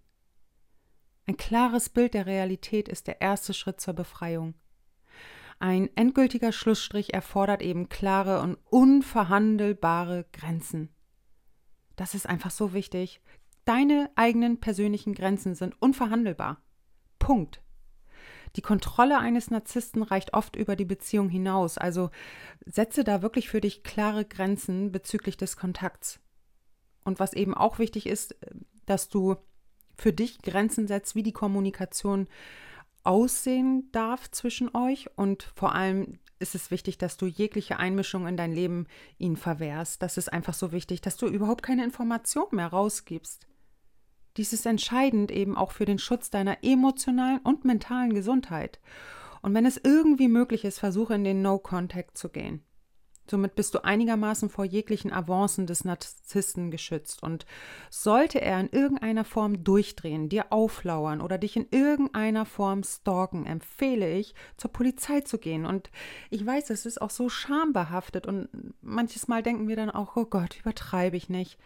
Ein 1.26 1.36
klares 1.36 1.90
Bild 1.90 2.14
der 2.14 2.24
Realität 2.24 2.88
ist 2.88 3.06
der 3.06 3.20
erste 3.20 3.52
Schritt 3.52 3.78
zur 3.78 3.92
Befreiung. 3.92 4.54
Ein 5.58 5.90
endgültiger 5.96 6.50
Schlussstrich 6.50 7.12
erfordert 7.12 7.60
eben 7.60 7.90
klare 7.90 8.40
und 8.40 8.56
unverhandelbare 8.70 10.24
Grenzen. 10.32 10.88
Das 11.96 12.14
ist 12.14 12.26
einfach 12.26 12.50
so 12.50 12.72
wichtig. 12.72 13.20
Deine 13.64 14.10
eigenen 14.14 14.60
persönlichen 14.60 15.14
Grenzen 15.14 15.54
sind 15.54 15.80
unverhandelbar. 15.80 16.62
Punkt. 17.18 17.62
Die 18.54 18.62
Kontrolle 18.62 19.18
eines 19.18 19.50
Narzissten 19.50 20.02
reicht 20.02 20.32
oft 20.32 20.56
über 20.56 20.76
die 20.76 20.84
Beziehung 20.84 21.28
hinaus, 21.28 21.76
also 21.76 22.10
setze 22.64 23.04
da 23.04 23.20
wirklich 23.20 23.50
für 23.50 23.60
dich 23.60 23.82
klare 23.82 24.24
Grenzen 24.24 24.92
bezüglich 24.92 25.36
des 25.36 25.56
Kontakts. 25.56 26.20
Und 27.04 27.20
was 27.20 27.34
eben 27.34 27.54
auch 27.54 27.78
wichtig 27.78 28.06
ist, 28.06 28.34
dass 28.86 29.08
du 29.08 29.36
für 29.96 30.12
dich 30.12 30.40
Grenzen 30.42 30.86
setzt, 30.86 31.14
wie 31.14 31.22
die 31.22 31.32
Kommunikation 31.32 32.28
aussehen 33.04 33.90
darf 33.92 34.30
zwischen 34.30 34.74
euch 34.74 35.08
und 35.16 35.44
vor 35.54 35.74
allem 35.74 36.18
ist 36.38 36.54
es 36.54 36.70
wichtig, 36.70 36.98
dass 36.98 37.16
du 37.16 37.26
jegliche 37.26 37.78
Einmischung 37.78 38.26
in 38.26 38.36
dein 38.36 38.52
Leben 38.52 38.86
ihnen 39.18 39.36
verwehrst. 39.36 40.02
Das 40.02 40.16
ist 40.16 40.32
einfach 40.32 40.54
so 40.54 40.72
wichtig, 40.72 41.00
dass 41.00 41.16
du 41.16 41.26
überhaupt 41.26 41.62
keine 41.62 41.84
Information 41.84 42.46
mehr 42.52 42.68
rausgibst. 42.68 43.46
Dies 44.36 44.52
ist 44.52 44.66
entscheidend 44.66 45.30
eben 45.30 45.56
auch 45.56 45.72
für 45.72 45.86
den 45.86 45.98
Schutz 45.98 46.30
deiner 46.30 46.62
emotionalen 46.62 47.38
und 47.38 47.64
mentalen 47.64 48.12
Gesundheit. 48.12 48.80
Und 49.40 49.54
wenn 49.54 49.64
es 49.64 49.80
irgendwie 49.82 50.28
möglich 50.28 50.64
ist, 50.64 50.78
versuche 50.78 51.14
in 51.14 51.24
den 51.24 51.40
No-Contact 51.40 52.18
zu 52.18 52.28
gehen. 52.28 52.62
Somit 53.30 53.54
bist 53.54 53.74
du 53.74 53.84
einigermaßen 53.84 54.48
vor 54.48 54.64
jeglichen 54.64 55.12
Avancen 55.12 55.66
des 55.66 55.84
Narzissten 55.84 56.70
geschützt. 56.70 57.22
Und 57.22 57.46
sollte 57.90 58.40
er 58.40 58.60
in 58.60 58.68
irgendeiner 58.68 59.24
Form 59.24 59.64
durchdrehen, 59.64 60.28
dir 60.28 60.52
auflauern 60.52 61.20
oder 61.20 61.38
dich 61.38 61.56
in 61.56 61.66
irgendeiner 61.70 62.46
Form 62.46 62.82
stalken, 62.84 63.46
empfehle 63.46 64.12
ich, 64.12 64.34
zur 64.56 64.72
Polizei 64.72 65.20
zu 65.22 65.38
gehen. 65.38 65.66
Und 65.66 65.90
ich 66.30 66.44
weiß, 66.44 66.70
es 66.70 66.86
ist 66.86 67.00
auch 67.00 67.10
so 67.10 67.28
schambehaftet 67.28 68.26
und 68.26 68.48
manches 68.80 69.28
Mal 69.28 69.42
denken 69.42 69.68
wir 69.68 69.76
dann 69.76 69.90
auch, 69.90 70.16
oh 70.16 70.24
Gott, 70.26 70.58
übertreibe 70.60 71.16
ich 71.16 71.28
nicht. 71.28 71.58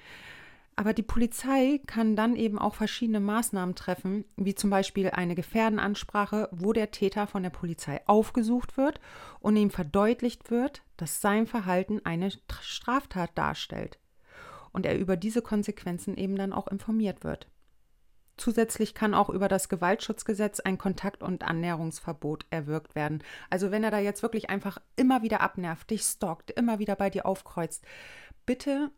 Aber 0.80 0.94
die 0.94 1.02
Polizei 1.02 1.78
kann 1.86 2.16
dann 2.16 2.36
eben 2.36 2.58
auch 2.58 2.74
verschiedene 2.74 3.20
Maßnahmen 3.20 3.74
treffen, 3.74 4.24
wie 4.36 4.54
zum 4.54 4.70
Beispiel 4.70 5.10
eine 5.10 5.34
Gefährdenansprache, 5.34 6.48
wo 6.52 6.72
der 6.72 6.90
Täter 6.90 7.26
von 7.26 7.42
der 7.42 7.50
Polizei 7.50 8.00
aufgesucht 8.06 8.78
wird 8.78 8.98
und 9.40 9.56
ihm 9.56 9.68
verdeutlicht 9.68 10.50
wird, 10.50 10.80
dass 10.96 11.20
sein 11.20 11.46
Verhalten 11.46 12.00
eine 12.04 12.30
Straftat 12.62 13.32
darstellt 13.34 13.98
und 14.72 14.86
er 14.86 14.98
über 14.98 15.18
diese 15.18 15.42
Konsequenzen 15.42 16.16
eben 16.16 16.36
dann 16.36 16.54
auch 16.54 16.66
informiert 16.66 17.24
wird. 17.24 17.46
Zusätzlich 18.38 18.94
kann 18.94 19.12
auch 19.12 19.28
über 19.28 19.48
das 19.48 19.68
Gewaltschutzgesetz 19.68 20.60
ein 20.60 20.78
Kontakt- 20.78 21.22
und 21.22 21.44
Annäherungsverbot 21.44 22.46
erwirkt 22.48 22.94
werden. 22.94 23.22
Also 23.50 23.70
wenn 23.70 23.84
er 23.84 23.90
da 23.90 23.98
jetzt 23.98 24.22
wirklich 24.22 24.48
einfach 24.48 24.78
immer 24.96 25.20
wieder 25.20 25.42
abnervt, 25.42 25.90
dich 25.90 26.04
stalkt, 26.04 26.50
immer 26.52 26.78
wieder 26.78 26.96
bei 26.96 27.10
dir 27.10 27.26
aufkreuzt, 27.26 27.84
bitte 28.46 28.90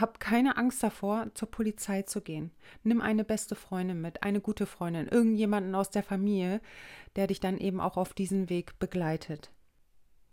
hab 0.00 0.20
keine 0.20 0.56
Angst 0.56 0.82
davor, 0.82 1.28
zur 1.34 1.50
Polizei 1.50 2.02
zu 2.02 2.20
gehen. 2.20 2.52
Nimm 2.82 3.00
eine 3.00 3.24
beste 3.24 3.54
Freundin 3.54 4.00
mit, 4.00 4.22
eine 4.22 4.40
gute 4.40 4.66
Freundin, 4.66 5.08
irgendjemanden 5.08 5.74
aus 5.74 5.90
der 5.90 6.02
Familie, 6.02 6.60
der 7.16 7.26
dich 7.26 7.40
dann 7.40 7.58
eben 7.58 7.80
auch 7.80 7.96
auf 7.96 8.14
diesen 8.14 8.48
Weg 8.48 8.78
begleitet. 8.78 9.50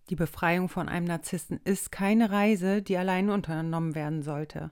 Die 0.09 0.15
Befreiung 0.15 0.69
von 0.69 0.89
einem 0.89 1.07
Narzissten 1.07 1.59
ist 1.63 1.91
keine 1.91 2.31
Reise, 2.31 2.81
die 2.81 2.97
allein 2.97 3.29
unternommen 3.29 3.95
werden 3.95 4.21
sollte. 4.21 4.71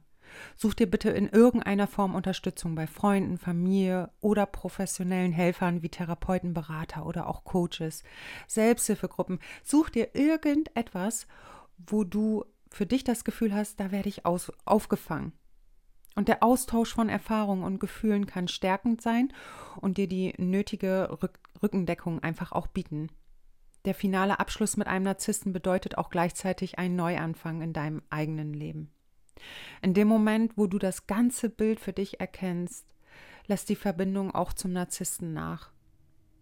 Such 0.55 0.73
dir 0.73 0.89
bitte 0.89 1.09
in 1.09 1.27
irgendeiner 1.27 1.87
Form 1.87 2.15
Unterstützung 2.15 2.75
bei 2.75 2.87
Freunden, 2.87 3.37
Familie 3.37 4.11
oder 4.19 4.45
professionellen 4.45 5.31
Helfern 5.31 5.81
wie 5.81 5.89
Therapeuten, 5.89 6.53
Berater 6.53 7.05
oder 7.05 7.27
auch 7.27 7.43
Coaches, 7.43 8.03
Selbsthilfegruppen. 8.47 9.39
Such 9.63 9.89
dir 9.89 10.15
irgendetwas, 10.15 11.27
wo 11.77 12.03
du 12.03 12.45
für 12.71 12.85
dich 12.85 13.03
das 13.03 13.23
Gefühl 13.23 13.53
hast, 13.53 13.79
da 13.79 13.91
werde 13.91 14.09
ich 14.09 14.25
aus, 14.25 14.51
aufgefangen. 14.65 15.33
Und 16.15 16.27
der 16.27 16.43
Austausch 16.43 16.93
von 16.93 17.09
Erfahrungen 17.09 17.63
und 17.63 17.79
Gefühlen 17.79 18.25
kann 18.25 18.47
stärkend 18.47 19.01
sein 19.01 19.31
und 19.79 19.97
dir 19.97 20.07
die 20.07 20.33
nötige 20.37 21.09
Rück 21.21 21.39
Rückendeckung 21.61 22.23
einfach 22.23 22.51
auch 22.51 22.67
bieten. 22.67 23.09
Der 23.85 23.93
finale 23.93 24.39
Abschluss 24.39 24.77
mit 24.77 24.87
einem 24.87 25.05
Narzissten 25.05 25.53
bedeutet 25.53 25.97
auch 25.97 26.09
gleichzeitig 26.09 26.79
einen 26.79 26.95
Neuanfang 26.95 27.61
in 27.61 27.71
deinem 27.71 28.01
eigenen 28.09 28.53
Leben. 28.53 28.91
In 29.81 29.93
dem 29.93 30.07
Moment, 30.07 30.57
wo 30.57 30.67
du 30.67 30.79
das 30.79 31.07
ganze 31.07 31.49
Bild 31.49 31.79
für 31.79 31.93
dich 31.93 32.19
erkennst, 32.19 32.85
lässt 33.47 33.69
die 33.69 33.75
Verbindung 33.75 34.33
auch 34.33 34.53
zum 34.53 34.73
Narzissten 34.73 35.33
nach. 35.33 35.71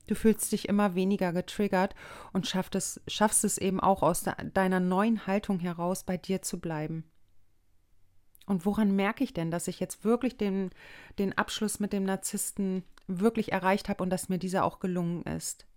Du 0.09 0.15
fühlst 0.15 0.51
dich 0.53 0.67
immer 0.67 0.95
weniger 0.95 1.31
getriggert 1.33 1.93
und 2.33 2.47
schaffst 2.47 2.73
es, 2.73 2.99
schaffst 3.07 3.43
es 3.43 3.59
eben 3.59 3.79
auch 3.79 4.01
aus 4.01 4.23
de 4.23 4.33
deiner 4.55 4.79
neuen 4.79 5.27
Haltung 5.27 5.59
heraus 5.59 6.03
bei 6.03 6.17
dir 6.17 6.41
zu 6.41 6.59
bleiben. 6.59 7.03
Und 8.47 8.65
woran 8.65 8.95
merke 8.95 9.23
ich 9.23 9.35
denn, 9.35 9.51
dass 9.51 9.67
ich 9.67 9.79
jetzt 9.79 10.03
wirklich 10.03 10.35
den, 10.35 10.71
den 11.19 11.37
Abschluss 11.37 11.79
mit 11.79 11.93
dem 11.93 12.05
Narzissten 12.05 12.83
wirklich 13.05 13.51
erreicht 13.51 13.87
habe 13.87 14.01
und 14.01 14.09
dass 14.09 14.29
mir 14.29 14.39
dieser 14.39 14.63
auch 14.63 14.79
gelungen 14.79 15.21
ist? 15.25 15.67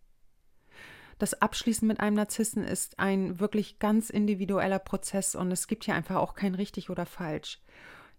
Das 1.19 1.35
Abschließen 1.35 1.87
mit 1.87 2.01
einem 2.01 2.17
Narzissten 2.17 2.65
ist 2.65 2.99
ein 2.99 3.39
wirklich 3.39 3.81
ganz 3.81 4.09
individueller 4.09 4.79
Prozess 4.79 5.35
und 5.35 5.53
es 5.53 5.67
gibt 5.67 5.85
hier 5.85 5.95
einfach 5.95 6.17
auch 6.17 6.35
kein 6.35 6.55
richtig 6.55 6.89
oder 6.89 7.05
falsch. 7.05 7.61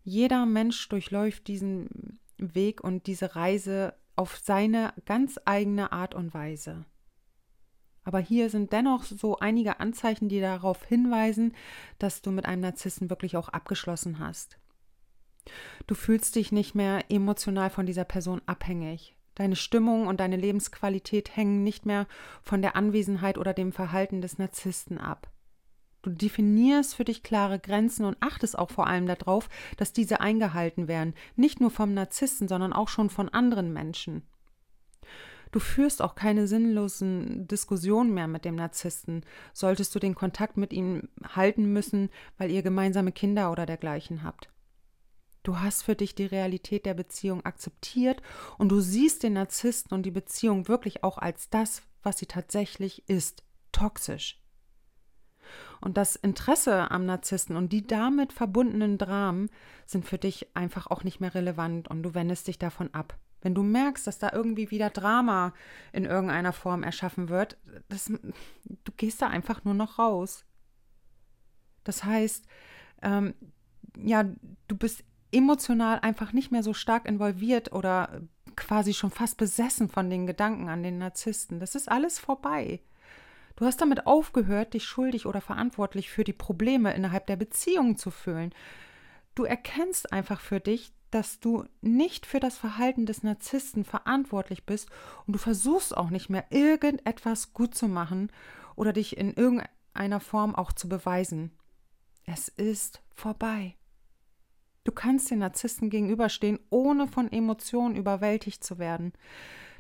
Jeder 0.04 0.46
Mensch 0.46 0.88
durchläuft 0.90 1.48
diesen 1.48 2.20
Weg 2.38 2.84
und 2.84 3.08
diese 3.08 3.36
Reise 3.36 3.96
auf 4.16 4.38
seine 4.38 4.94
ganz 5.06 5.40
eigene 5.46 5.92
Art 5.92 6.14
und 6.14 6.34
Weise. 6.34 6.86
Aber 8.04 8.20
hier 8.20 8.50
sind 8.50 8.74
dennoch 8.74 9.04
so 9.04 9.40
einige 9.40 9.80
Anzeichen, 9.80 10.28
die 10.28 10.42
darauf 10.42 10.84
hinweisen, 10.84 11.54
dass 12.00 12.22
du 12.22 12.32
mit 12.32 12.46
einem 12.46 12.62
Narzissen 12.62 13.10
wirklich 13.10 13.38
auch 13.38 13.50
abgeschlossen 13.50 14.20
hast. 14.20 14.58
Du 15.88 15.96
fühlst 15.96 16.36
dich 16.36 16.52
nicht 16.52 16.76
mehr 16.76 17.10
emotional 17.10 17.70
von 17.70 17.86
dieser 17.86 18.06
Person 18.06 18.42
abhängig. 18.46 19.16
Deine 19.36 19.56
Stimmung 19.56 20.08
und 20.08 20.20
deine 20.20 20.38
Lebensqualität 20.38 21.36
hängen 21.36 21.64
nicht 21.64 21.86
mehr 21.86 22.08
von 22.42 22.62
der 22.62 22.76
Anwesenheit 22.76 23.38
oder 23.38 23.54
dem 23.54 23.72
Verhalten 23.72 24.22
des 24.22 24.38
Narzissten 24.38 24.98
ab. 24.98 25.33
Du 26.04 26.10
definierst 26.10 26.96
für 26.96 27.06
dich 27.06 27.24
klare 27.24 27.60
Grenzen 27.60 28.04
und 28.06 28.18
achtest 28.20 28.60
auch 28.60 28.70
vor 28.70 28.88
allem 28.88 29.08
darauf, 29.08 29.48
dass 29.78 29.94
diese 29.94 30.20
eingehalten 30.20 30.90
werden, 30.90 31.16
nicht 31.38 31.62
nur 31.62 31.72
vom 31.72 31.94
Narzissten, 31.94 32.50
sondern 32.50 32.74
auch 32.74 32.90
schon 32.90 33.10
von 33.10 33.30
anderen 33.30 33.72
Menschen. 33.72 34.22
Du 35.54 35.60
führst 35.60 36.02
auch 36.02 36.16
keine 36.16 36.46
sinnlosen 36.48 37.48
Diskussionen 37.48 38.14
mehr 38.14 38.28
mit 38.28 38.44
dem 38.44 38.56
Narzissten, 38.56 39.24
solltest 39.54 39.96
du 39.96 40.00
den 40.00 40.14
Kontakt 40.14 40.58
mit 40.58 40.74
ihm 40.74 41.08
halten 41.24 41.72
müssen, 41.72 42.10
weil 42.38 42.52
ihr 42.52 42.64
gemeinsame 42.64 43.14
Kinder 43.14 43.52
oder 43.52 43.66
dergleichen 43.66 44.24
habt. 44.24 44.50
Du 45.44 45.60
hast 45.60 45.84
für 45.84 45.96
dich 45.96 46.16
die 46.16 46.26
Realität 46.26 46.86
der 46.86 46.96
Beziehung 46.96 47.46
akzeptiert 47.46 48.22
und 48.58 48.70
du 48.70 48.82
siehst 48.82 49.24
den 49.24 49.34
Narzissten 49.34 49.96
und 49.96 50.04
die 50.04 50.12
Beziehung 50.12 50.68
wirklich 50.68 51.04
auch 51.04 51.18
als 51.18 51.50
das, 51.50 51.82
was 52.02 52.18
sie 52.18 52.26
tatsächlich 52.26 53.08
ist, 53.08 53.44
toxisch. 53.72 54.43
Und 55.82 55.98
das 55.98 56.16
Interesse 56.16 56.92
am 56.92 57.06
Narzissten 57.06 57.56
und 57.56 57.72
die 57.72 57.86
damit 57.86 58.34
verbundenen 58.34 58.98
Dramen 58.98 59.50
sind 59.86 60.06
für 60.06 60.18
dich 60.18 60.56
einfach 60.56 60.88
auch 60.88 61.04
nicht 61.04 61.20
mehr 61.20 61.36
relevant 61.36 61.88
und 61.88 62.04
du 62.04 62.14
wendest 62.14 62.48
dich 62.48 62.60
davon 62.60 62.94
ab. 62.94 63.18
Wenn 63.42 63.56
du 63.56 63.62
merkst, 63.62 64.08
dass 64.08 64.20
da 64.20 64.32
irgendwie 64.32 64.72
wieder 64.72 64.90
Drama 64.90 65.54
in 65.92 66.06
irgendeiner 66.06 66.54
Form 66.54 66.82
erschaffen 66.82 67.28
wird, 67.28 67.58
das, 67.90 68.06
du 68.06 68.92
gehst 68.96 69.22
da 69.22 69.28
einfach 69.28 69.66
nur 69.66 69.74
noch 69.74 70.00
raus. 70.00 70.46
Das 71.84 72.06
heißt, 72.06 72.48
ähm, 73.02 73.34
ja, 73.98 74.24
du 74.68 74.78
bist 74.78 75.04
emotional 75.34 76.00
einfach 76.00 76.32
nicht 76.32 76.52
mehr 76.52 76.64
so 76.64 76.74
stark 76.74 77.06
involviert 77.06 77.74
oder 77.74 78.22
quasi 78.56 78.94
schon 78.94 79.12
fast 79.12 79.38
besessen 79.38 79.90
von 79.90 80.10
den 80.10 80.26
Gedanken 80.28 80.70
an 80.70 80.84
den 80.84 81.00
Narzissten. 81.00 81.60
Das 81.60 81.76
ist 81.76 81.90
alles 81.90 82.20
vorbei. 82.20 82.82
Du 83.56 83.66
hast 83.66 83.82
damit 83.82 84.08
aufgehört, 84.08 84.74
dich 84.74 84.86
schuldig 84.86 85.26
oder 85.26 85.42
verantwortlich 85.42 86.10
für 86.10 86.24
die 86.24 86.34
Probleme 86.34 86.94
innerhalb 86.94 87.28
der 87.28 87.36
Beziehung 87.36 87.98
zu 87.98 88.10
fühlen. 88.10 88.54
Du 89.36 89.44
erkennst 89.44 90.12
einfach 90.12 90.40
für 90.40 90.60
dich, 90.60 90.94
dass 91.12 91.40
du 91.40 91.66
nicht 91.82 92.26
für 92.26 92.40
das 92.40 92.58
Verhalten 92.58 93.06
des 93.06 93.22
Narzissten 93.22 93.84
verantwortlich 93.84 94.66
bist 94.66 94.90
und 95.28 95.34
du 95.34 95.40
versuchst 95.40 95.96
auch 95.96 96.10
nicht 96.10 96.30
mehr 96.30 96.46
irgendetwas 96.50 97.54
gut 97.54 97.76
zu 97.76 97.88
machen 97.88 98.32
oder 98.76 98.94
dich 98.94 99.18
in 99.18 99.34
irgendeiner 99.34 100.20
Form 100.20 100.56
auch 100.56 100.72
zu 100.72 100.90
beweisen. 100.90 101.52
Es 102.26 102.48
ist 102.48 103.04
vorbei. 103.14 103.76
Du 104.84 104.92
kannst 104.92 105.30
den 105.30 105.40
Narzissten 105.40 105.90
gegenüberstehen, 105.90 106.60
ohne 106.70 107.08
von 107.08 107.32
Emotionen 107.32 107.96
überwältigt 107.96 108.64
zu 108.64 108.80
werden. 108.80 109.14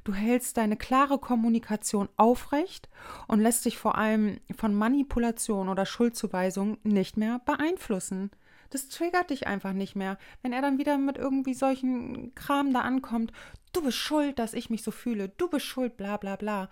Du 0.04 0.14
hältst 0.14 0.58
deine 0.58 0.76
klare 0.76 1.18
Kommunikation 1.18 2.10
aufrecht 2.18 2.90
und 3.28 3.40
lässt 3.40 3.66
dich 3.66 3.78
vor 3.78 3.98
allem 3.98 4.40
von 4.56 4.76
Manipulation 4.76 5.70
oder 5.70 5.86
Schuldzuweisung 5.86 6.78
nicht 6.84 7.16
mehr 7.16 7.40
beeinflussen. 7.46 8.32
Das 8.70 8.90
triggert 8.90 9.30
dich 9.30 9.48
einfach 9.48 9.72
nicht 9.72 9.96
mehr, 9.96 10.18
wenn 10.42 10.52
er 10.52 10.62
dann 10.62 10.78
wieder 10.78 10.98
mit 10.98 11.18
irgendwie 11.18 11.54
solchen 11.54 12.34
Kram 12.36 12.74
da 12.74 12.82
ankommt. 12.82 13.32
Du 13.72 13.84
bist 13.84 13.98
schuld, 13.98 14.40
dass 14.40 14.54
ich 14.54 14.70
mich 14.70 14.84
so 14.84 14.92
fühle. 14.92 15.30
Du 15.30 15.48
bist 15.48 15.66
schuld, 15.66 15.96
bla 15.96 16.18
bla 16.18 16.36
bla 16.36 16.70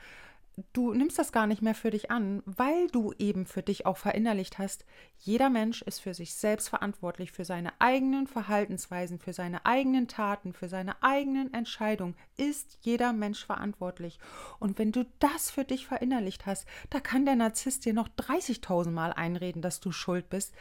du 0.73 0.93
nimmst 0.93 1.17
das 1.17 1.31
gar 1.31 1.47
nicht 1.47 1.61
mehr 1.61 1.75
für 1.75 1.91
dich 1.91 2.11
an, 2.11 2.43
weil 2.45 2.87
du 2.87 3.13
eben 3.17 3.45
für 3.45 3.61
dich 3.61 3.85
auch 3.85 3.97
verinnerlicht 3.97 4.57
hast, 4.57 4.85
jeder 5.17 5.49
Mensch 5.49 5.81
ist 5.81 5.99
für 5.99 6.13
sich 6.13 6.33
selbst 6.33 6.69
verantwortlich, 6.69 7.31
für 7.31 7.45
seine 7.45 7.73
eigenen 7.79 8.27
Verhaltensweisen, 8.27 9.19
für 9.19 9.33
seine 9.33 9.65
eigenen 9.65 10.07
Taten, 10.07 10.53
für 10.53 10.69
seine 10.69 11.01
eigenen 11.01 11.53
Entscheidungen 11.53 12.15
ist 12.37 12.77
jeder 12.81 13.13
Mensch 13.13 13.45
verantwortlich. 13.45 14.19
Und 14.59 14.77
wenn 14.77 14.91
du 14.91 15.05
das 15.19 15.51
für 15.51 15.63
dich 15.63 15.87
verinnerlicht 15.87 16.45
hast, 16.45 16.67
da 16.89 16.99
kann 16.99 17.25
der 17.25 17.35
Narzisst 17.35 17.85
dir 17.85 17.93
noch 17.93 18.09
30.000 18.09 18.91
Mal 18.91 19.13
einreden, 19.13 19.61
dass 19.61 19.79
du 19.79 19.91
schuld 19.91 20.29
bist. 20.29 20.53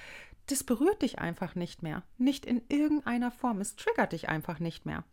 Das 0.46 0.64
berührt 0.64 1.02
dich 1.02 1.18
einfach 1.18 1.54
nicht 1.54 1.82
mehr. 1.82 2.02
Nicht 2.18 2.44
in 2.44 2.62
irgendeiner 2.68 3.30
Form. 3.30 3.60
Es 3.60 3.76
triggert 3.76 4.12
dich 4.12 4.28
einfach 4.28 4.58
nicht 4.58 4.86
mehr. 4.86 5.04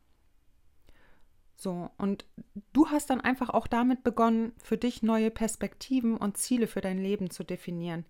So, 1.60 1.90
und 1.98 2.24
du 2.72 2.90
hast 2.90 3.10
dann 3.10 3.20
einfach 3.20 3.50
auch 3.50 3.66
damit 3.66 4.04
begonnen, 4.04 4.54
für 4.58 4.78
dich 4.78 5.02
neue 5.02 5.32
Perspektiven 5.32 6.16
und 6.16 6.38
Ziele 6.38 6.68
für 6.68 6.82
dein 6.82 7.00
Leben 7.00 7.32
zu 7.32 7.44
definieren. 7.44 8.06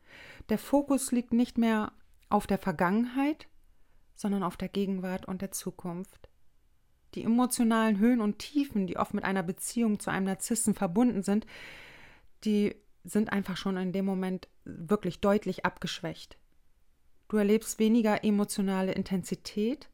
Der 0.50 0.58
Fokus 0.58 1.14
liegt 1.14 1.32
nicht 1.32 1.58
mehr 1.58 1.94
auf 2.30 2.46
der 2.46 2.58
Vergangenheit, 2.58 3.48
sondern 4.16 4.44
auf 4.44 4.58
der 4.58 4.68
Gegenwart 4.68 5.30
und 5.30 5.42
der 5.42 5.52
Zukunft. 5.52 6.28
Die 7.16 7.24
emotionalen 7.24 8.00
Höhen 8.00 8.20
und 8.20 8.40
Tiefen, 8.40 8.86
die 8.86 8.98
oft 8.98 9.14
mit 9.14 9.24
einer 9.24 9.44
Beziehung 9.44 10.02
zu 10.02 10.12
einem 10.12 10.26
Narzissen 10.26 10.74
verbunden 10.74 11.24
sind, 11.24 11.48
die 12.44 12.76
sind 13.06 13.32
einfach 13.32 13.56
schon 13.56 13.78
in 13.78 13.94
dem 13.94 14.04
Moment 14.04 14.50
wirklich 14.66 15.22
deutlich 15.22 15.66
abgeschwächt. 15.66 16.38
Du 17.30 17.38
erlebst 17.38 17.80
weniger 17.80 18.26
emotionale 18.26 18.92
Intensität 18.92 19.90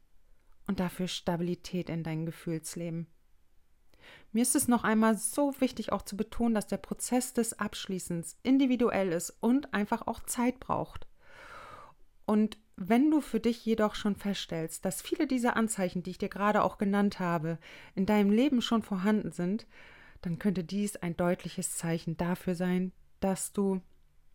und 0.66 0.80
dafür 0.80 1.06
Stabilität 1.06 1.88
in 1.88 2.02
dein 2.02 2.26
Gefühlsleben. 2.26 3.06
Mir 4.34 4.42
ist 4.42 4.56
es 4.56 4.66
noch 4.66 4.82
einmal 4.82 5.16
so 5.16 5.54
wichtig 5.60 5.92
auch 5.92 6.02
zu 6.02 6.16
betonen, 6.16 6.56
dass 6.56 6.66
der 6.66 6.78
Prozess 6.78 7.34
des 7.34 7.60
Abschließens 7.60 8.36
individuell 8.42 9.12
ist 9.12 9.30
und 9.40 9.72
einfach 9.72 10.08
auch 10.08 10.18
Zeit 10.24 10.58
braucht. 10.58 11.06
Und 12.26 12.58
wenn 12.74 13.12
du 13.12 13.20
für 13.20 13.38
dich 13.38 13.64
jedoch 13.64 13.94
schon 13.94 14.16
feststellst, 14.16 14.84
dass 14.84 15.02
viele 15.02 15.28
dieser 15.28 15.56
Anzeichen, 15.56 16.02
die 16.02 16.10
ich 16.10 16.18
dir 16.18 16.28
gerade 16.28 16.64
auch 16.64 16.78
genannt 16.78 17.20
habe, 17.20 17.58
in 17.94 18.06
deinem 18.06 18.32
Leben 18.32 18.60
schon 18.60 18.82
vorhanden 18.82 19.30
sind, 19.30 19.68
dann 20.20 20.40
könnte 20.40 20.64
dies 20.64 20.96
ein 20.96 21.16
deutliches 21.16 21.76
Zeichen 21.76 22.16
dafür 22.16 22.56
sein, 22.56 22.90
dass 23.20 23.52
du 23.52 23.82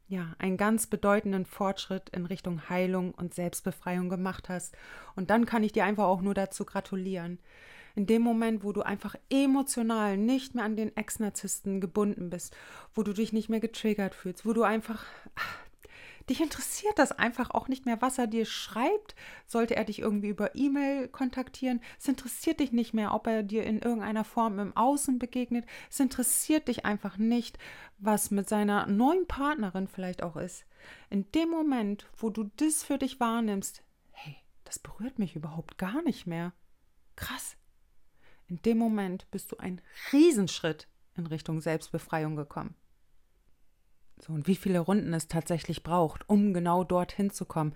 ja 0.08 0.34
einen 0.40 0.56
ganz 0.56 0.88
bedeutenden 0.88 1.46
Fortschritt 1.46 2.08
in 2.12 2.26
Richtung 2.26 2.70
Heilung 2.70 3.14
und 3.14 3.34
Selbstbefreiung 3.34 4.08
gemacht 4.08 4.48
hast. 4.48 4.78
Und 5.18 5.30
dann 5.30 5.46
kann 5.46 5.62
ich 5.62 5.74
dir 5.74 5.84
einfach 5.84 6.06
auch 6.06 6.22
nur 6.22 6.36
dazu 6.36 6.64
gratulieren. 6.64 7.38
In 7.96 8.06
dem 8.06 8.22
Moment, 8.22 8.64
wo 8.64 8.72
du 8.72 8.82
einfach 8.82 9.16
emotional 9.30 10.18
nicht 10.18 10.56
mehr 10.56 10.64
an 10.64 10.76
den 10.76 10.96
Ex-Narzissten 10.96 11.82
gebunden 11.82 12.30
bist, 12.30 12.56
wo 12.94 13.04
du 13.04 13.14
dich 13.14 13.34
nicht 13.34 13.50
mehr 13.50 13.60
getriggert 13.60 14.16
fühlst, 14.16 14.46
wo 14.46 14.54
du 14.54 14.64
einfach 14.64 15.06
Dich 16.30 16.42
interessiert 16.42 17.00
das 17.00 17.12
einfach 17.12 17.50
auch 17.50 17.68
nicht 17.68 17.88
mehr, 17.88 18.04
was 18.04 18.20
er 18.20 18.28
dir 18.28 18.46
schreibt. 18.46 19.16
Sollte 19.48 19.76
er 19.76 19.84
dich 19.84 19.98
irgendwie 19.98 20.30
über 20.30 20.54
E-Mail 20.54 21.08
kontaktieren? 21.08 21.82
Es 21.98 22.08
interessiert 22.08 22.60
dich 22.60 22.72
nicht 22.72 22.94
mehr, 22.94 23.16
ob 23.16 23.26
er 23.26 23.42
dir 23.42 23.64
in 23.64 23.80
irgendeiner 23.80 24.24
Form 24.24 24.60
im 24.60 24.78
Außen 24.78 25.18
begegnet. 25.18 25.66
Es 25.90 26.00
interessiert 26.00 26.68
dich 26.68 26.86
einfach 26.86 27.18
nicht, 27.18 27.58
was 27.98 28.30
mit 28.30 28.48
seiner 28.48 28.86
neuen 28.86 29.26
Partnerin 29.26 29.88
vielleicht 29.88 30.22
auch 30.22 30.36
ist. 30.36 30.66
In 31.10 31.32
dem 31.32 31.50
Moment, 31.50 32.06
wo 32.16 32.30
du 32.30 32.52
das 32.58 32.84
für 32.84 33.00
dich 33.00 33.20
wahrnimmst, 33.20 33.84
hey, 34.12 34.36
das 34.66 34.78
berührt 34.78 35.18
mich 35.18 35.36
überhaupt 35.36 35.80
gar 35.80 36.04
nicht 36.04 36.28
mehr. 36.28 36.54
Krass. 37.16 37.58
In 38.50 38.62
dem 38.64 38.78
Moment 38.78 39.30
bist 39.32 39.52
du 39.52 39.58
einen 39.58 39.82
Riesenschritt 40.12 40.88
in 41.16 41.28
Richtung 41.28 41.62
Selbstbefreiung 41.62 42.36
gekommen. 42.36 42.76
So, 44.20 44.34
und 44.34 44.48
wie 44.48 44.56
viele 44.56 44.80
Runden 44.80 45.14
es 45.14 45.28
tatsächlich 45.28 45.84
braucht, 45.84 46.28
um 46.28 46.54
genau 46.54 46.84
dorthin 46.84 47.30
zu 47.30 47.46
kommen, 47.46 47.74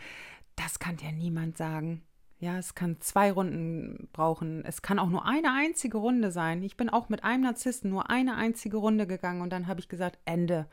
das 0.55 0.79
kann 0.79 0.97
dir 0.97 1.12
niemand 1.12 1.57
sagen. 1.57 2.03
Ja, 2.39 2.57
es 2.57 2.75
kann 2.75 2.99
zwei 2.99 3.31
Runden 3.31 4.09
brauchen. 4.12 4.65
Es 4.65 4.81
kann 4.81 4.99
auch 4.99 5.07
nur 5.07 5.25
eine 5.25 5.53
einzige 5.53 5.97
Runde 5.97 6.31
sein. 6.31 6.62
Ich 6.63 6.75
bin 6.75 6.89
auch 6.89 7.07
mit 7.07 7.23
einem 7.23 7.43
Narzissten 7.43 7.89
nur 7.89 8.09
eine 8.09 8.36
einzige 8.36 8.77
Runde 8.77 9.07
gegangen 9.07 9.41
und 9.41 9.51
dann 9.51 9.67
habe 9.67 9.79
ich 9.79 9.88
gesagt, 9.88 10.19
Ende. 10.25 10.67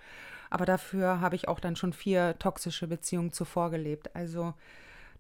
Aber 0.49 0.65
dafür 0.65 1.21
habe 1.21 1.37
ich 1.37 1.47
auch 1.47 1.61
dann 1.61 1.77
schon 1.77 1.93
vier 1.93 2.37
toxische 2.41 2.89
Beziehungen 2.89 3.33
zuvor 3.33 3.71
gelebt. 3.71 4.17
Also 4.17 4.55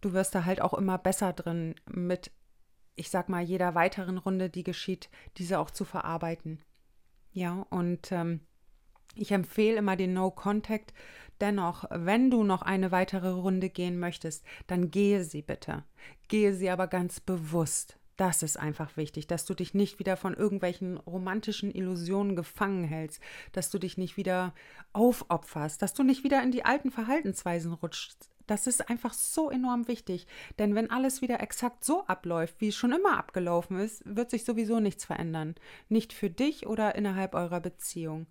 du 0.00 0.12
wirst 0.12 0.34
da 0.34 0.44
halt 0.44 0.60
auch 0.60 0.74
immer 0.74 0.98
besser 0.98 1.32
drin, 1.32 1.76
mit, 1.88 2.32
ich 3.00 3.08
sag 3.08 3.30
mal, 3.30 3.42
jeder 3.42 3.74
weiteren 3.74 4.18
Runde, 4.18 4.50
die 4.50 4.62
geschieht, 4.62 5.08
diese 5.38 5.58
auch 5.58 5.70
zu 5.70 5.86
verarbeiten. 5.86 6.60
Ja, 7.32 7.66
und 7.70 8.12
ähm, 8.12 8.40
ich 9.14 9.32
empfehle 9.32 9.78
immer 9.78 9.96
den 9.96 10.12
No 10.12 10.30
Contact. 10.30 10.92
Dennoch, 11.40 11.84
wenn 11.90 12.30
du 12.30 12.44
noch 12.44 12.60
eine 12.60 12.92
weitere 12.92 13.30
Runde 13.30 13.70
gehen 13.70 13.98
möchtest, 13.98 14.44
dann 14.66 14.90
gehe 14.90 15.24
sie 15.24 15.40
bitte. 15.40 15.84
Gehe 16.28 16.52
sie 16.52 16.68
aber 16.68 16.88
ganz 16.88 17.20
bewusst. 17.20 17.98
Das 18.18 18.42
ist 18.42 18.58
einfach 18.58 18.98
wichtig, 18.98 19.26
dass 19.26 19.46
du 19.46 19.54
dich 19.54 19.72
nicht 19.72 19.98
wieder 19.98 20.18
von 20.18 20.34
irgendwelchen 20.34 20.98
romantischen 20.98 21.70
Illusionen 21.70 22.36
gefangen 22.36 22.84
hältst, 22.84 23.22
dass 23.52 23.70
du 23.70 23.78
dich 23.78 23.96
nicht 23.96 24.18
wieder 24.18 24.52
aufopferst, 24.92 25.80
dass 25.80 25.94
du 25.94 26.02
nicht 26.02 26.22
wieder 26.22 26.42
in 26.42 26.50
die 26.50 26.66
alten 26.66 26.90
Verhaltensweisen 26.90 27.72
rutschst. 27.72 28.28
Das 28.50 28.66
ist 28.66 28.90
einfach 28.90 29.12
so 29.12 29.48
enorm 29.48 29.86
wichtig, 29.86 30.26
denn 30.58 30.74
wenn 30.74 30.90
alles 30.90 31.22
wieder 31.22 31.38
exakt 31.38 31.84
so 31.84 32.04
abläuft, 32.08 32.56
wie 32.58 32.66
es 32.66 32.74
schon 32.74 32.90
immer 32.90 33.16
abgelaufen 33.16 33.78
ist, 33.78 34.02
wird 34.04 34.28
sich 34.28 34.44
sowieso 34.44 34.80
nichts 34.80 35.04
verändern. 35.04 35.54
Nicht 35.88 36.12
für 36.12 36.30
dich 36.30 36.66
oder 36.66 36.96
innerhalb 36.96 37.34
eurer 37.34 37.60
Beziehung. 37.60 38.26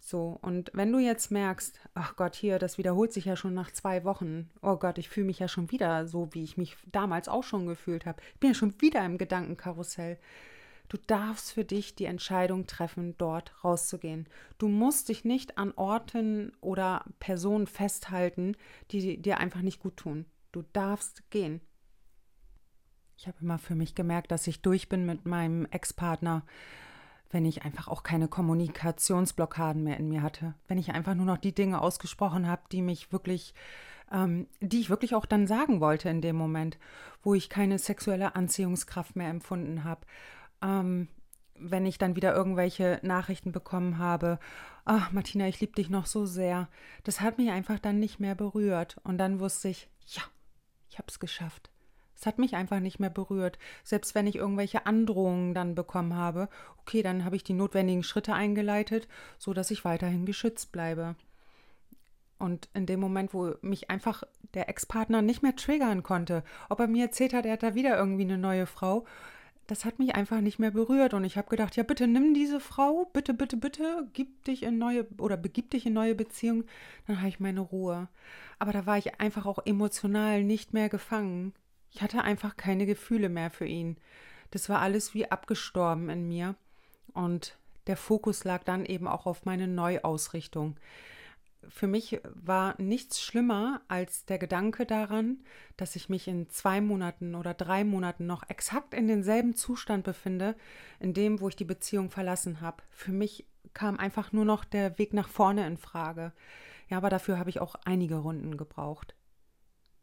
So, 0.00 0.40
und 0.42 0.72
wenn 0.74 0.90
du 0.90 0.98
jetzt 0.98 1.30
merkst, 1.30 1.78
ach 1.94 2.16
Gott, 2.16 2.34
hier, 2.34 2.58
das 2.58 2.78
wiederholt 2.78 3.12
sich 3.12 3.26
ja 3.26 3.36
schon 3.36 3.54
nach 3.54 3.70
zwei 3.70 4.02
Wochen. 4.02 4.50
Oh 4.60 4.74
Gott, 4.74 4.98
ich 4.98 5.08
fühle 5.08 5.26
mich 5.26 5.38
ja 5.38 5.46
schon 5.46 5.70
wieder 5.70 6.08
so, 6.08 6.30
wie 6.32 6.42
ich 6.42 6.56
mich 6.56 6.76
damals 6.90 7.28
auch 7.28 7.44
schon 7.44 7.68
gefühlt 7.68 8.06
habe. 8.06 8.20
Ich 8.34 8.40
bin 8.40 8.50
ja 8.50 8.54
schon 8.54 8.80
wieder 8.80 9.06
im 9.06 9.18
Gedankenkarussell. 9.18 10.18
Du 10.88 10.98
darfst 10.98 11.52
für 11.52 11.64
dich 11.64 11.94
die 11.94 12.04
Entscheidung 12.04 12.66
treffen, 12.66 13.16
dort 13.18 13.64
rauszugehen. 13.64 14.28
Du 14.58 14.68
musst 14.68 15.08
dich 15.08 15.24
nicht 15.24 15.58
an 15.58 15.72
Orten 15.76 16.52
oder 16.60 17.04
Personen 17.18 17.66
festhalten, 17.66 18.56
die 18.90 19.20
dir 19.20 19.38
einfach 19.38 19.62
nicht 19.62 19.80
gut 19.80 19.96
tun. 19.96 20.26
Du 20.52 20.62
darfst 20.72 21.28
gehen. 21.30 21.60
Ich 23.16 23.26
habe 23.26 23.38
immer 23.40 23.58
für 23.58 23.74
mich 23.74 23.94
gemerkt, 23.94 24.30
dass 24.30 24.46
ich 24.46 24.60
durch 24.60 24.88
bin 24.88 25.06
mit 25.06 25.24
meinem 25.24 25.66
Ex-Partner 25.66 26.44
wenn 27.34 27.44
ich 27.44 27.64
einfach 27.64 27.88
auch 27.88 28.04
keine 28.04 28.28
Kommunikationsblockaden 28.28 29.82
mehr 29.82 29.98
in 29.98 30.08
mir 30.08 30.22
hatte, 30.22 30.54
wenn 30.68 30.78
ich 30.78 30.92
einfach 30.92 31.14
nur 31.14 31.26
noch 31.26 31.36
die 31.36 31.54
Dinge 31.54 31.82
ausgesprochen 31.82 32.46
habe, 32.46 32.62
die 32.70 32.80
mich 32.80 33.12
wirklich, 33.12 33.54
ähm, 34.12 34.46
die 34.60 34.80
ich 34.80 34.88
wirklich 34.88 35.16
auch 35.16 35.26
dann 35.26 35.48
sagen 35.48 35.80
wollte 35.80 36.08
in 36.08 36.20
dem 36.20 36.36
Moment, 36.36 36.78
wo 37.22 37.34
ich 37.34 37.50
keine 37.50 37.80
sexuelle 37.80 38.36
Anziehungskraft 38.36 39.16
mehr 39.16 39.28
empfunden 39.28 39.82
habe. 39.82 40.02
Ähm, 40.64 41.08
wenn 41.56 41.86
ich 41.86 41.98
dann 41.98 42.16
wieder 42.16 42.34
irgendwelche 42.34 42.98
Nachrichten 43.02 43.52
bekommen 43.52 43.98
habe, 43.98 44.38
ach 44.84 45.12
Martina, 45.12 45.46
ich 45.46 45.60
liebe 45.60 45.74
dich 45.74 45.88
noch 45.88 46.06
so 46.06 46.26
sehr, 46.26 46.68
das 47.04 47.20
hat 47.20 47.38
mich 47.38 47.50
einfach 47.50 47.78
dann 47.78 48.00
nicht 48.00 48.18
mehr 48.18 48.34
berührt. 48.34 48.96
Und 49.04 49.18
dann 49.18 49.38
wusste 49.38 49.68
ich, 49.68 49.88
ja, 50.06 50.22
ich 50.90 50.98
habe 50.98 51.06
es 51.08 51.20
geschafft. 51.20 51.70
Es 52.16 52.26
hat 52.26 52.38
mich 52.38 52.54
einfach 52.54 52.80
nicht 52.80 53.00
mehr 53.00 53.10
berührt. 53.10 53.58
Selbst 53.82 54.14
wenn 54.14 54.26
ich 54.26 54.36
irgendwelche 54.36 54.86
Androhungen 54.86 55.54
dann 55.54 55.74
bekommen 55.74 56.14
habe, 56.14 56.48
okay, 56.78 57.02
dann 57.02 57.24
habe 57.24 57.36
ich 57.36 57.44
die 57.44 57.54
notwendigen 57.54 58.02
Schritte 58.02 58.34
eingeleitet, 58.34 59.08
so 59.38 59.52
dass 59.52 59.70
ich 59.70 59.84
weiterhin 59.84 60.24
geschützt 60.24 60.72
bleibe. 60.72 61.16
Und 62.38 62.68
in 62.74 62.86
dem 62.86 63.00
Moment, 63.00 63.32
wo 63.32 63.54
mich 63.62 63.90
einfach 63.90 64.22
der 64.54 64.68
Ex-Partner 64.68 65.22
nicht 65.22 65.42
mehr 65.42 65.56
triggern 65.56 66.02
konnte, 66.02 66.44
ob 66.68 66.80
er 66.80 66.88
mir 66.88 67.06
erzählt 67.06 67.32
hat, 67.32 67.46
er 67.46 67.54
hat 67.54 67.62
da 67.62 67.74
wieder 67.74 67.96
irgendwie 67.96 68.24
eine 68.24 68.38
neue 68.38 68.66
Frau, 68.66 69.04
das 69.66 69.84
hat 69.84 69.98
mich 69.98 70.14
einfach 70.14 70.40
nicht 70.40 70.58
mehr 70.58 70.70
berührt. 70.70 71.14
Und 71.14 71.24
ich 71.24 71.36
habe 71.36 71.48
gedacht, 71.48 71.76
ja, 71.76 71.82
bitte 71.82 72.06
nimm 72.06 72.34
diese 72.34 72.60
Frau, 72.60 73.06
bitte, 73.12 73.34
bitte, 73.34 73.56
bitte, 73.56 74.08
gib 74.12 74.44
dich 74.44 74.62
in 74.62 74.78
neue 74.78 75.06
oder 75.18 75.36
begib 75.36 75.70
dich 75.70 75.86
in 75.86 75.92
neue 75.92 76.14
Beziehungen, 76.14 76.64
dann 77.06 77.18
habe 77.18 77.28
ich 77.28 77.40
meine 77.40 77.60
Ruhe. 77.60 78.08
Aber 78.58 78.72
da 78.72 78.86
war 78.86 78.98
ich 78.98 79.20
einfach 79.20 79.46
auch 79.46 79.58
emotional 79.64 80.44
nicht 80.44 80.74
mehr 80.74 80.88
gefangen. 80.88 81.54
Ich 81.90 82.02
hatte 82.02 82.22
einfach 82.22 82.56
keine 82.56 82.86
Gefühle 82.86 83.28
mehr 83.28 83.50
für 83.50 83.66
ihn. 83.66 83.96
Das 84.50 84.68
war 84.68 84.80
alles 84.80 85.14
wie 85.14 85.30
abgestorben 85.30 86.10
in 86.10 86.28
mir. 86.28 86.54
Und 87.12 87.56
der 87.86 87.96
Fokus 87.96 88.44
lag 88.44 88.64
dann 88.64 88.84
eben 88.84 89.06
auch 89.06 89.26
auf 89.26 89.44
meine 89.44 89.68
Neuausrichtung. 89.68 90.76
Für 91.68 91.86
mich 91.86 92.20
war 92.34 92.80
nichts 92.80 93.20
schlimmer 93.20 93.82
als 93.88 94.24
der 94.24 94.38
Gedanke 94.38 94.86
daran, 94.86 95.44
dass 95.76 95.96
ich 95.96 96.08
mich 96.08 96.28
in 96.28 96.48
zwei 96.48 96.80
Monaten 96.80 97.34
oder 97.34 97.54
drei 97.54 97.84
Monaten 97.84 98.26
noch 98.26 98.48
exakt 98.48 98.94
in 98.94 99.08
denselben 99.08 99.54
Zustand 99.54 100.04
befinde, 100.04 100.56
in 101.00 101.14
dem, 101.14 101.40
wo 101.40 101.48
ich 101.48 101.56
die 101.56 101.64
Beziehung 101.64 102.10
verlassen 102.10 102.60
habe. 102.60 102.82
Für 102.90 103.12
mich 103.12 103.46
kam 103.72 103.98
einfach 103.98 104.32
nur 104.32 104.44
noch 104.44 104.64
der 104.64 104.98
Weg 104.98 105.12
nach 105.14 105.28
vorne 105.28 105.66
in 105.66 105.76
Frage. 105.76 106.32
Ja, 106.88 106.98
aber 106.98 107.10
dafür 107.10 107.38
habe 107.38 107.50
ich 107.50 107.60
auch 107.60 107.74
einige 107.84 108.16
Runden 108.16 108.56
gebraucht. 108.56 109.14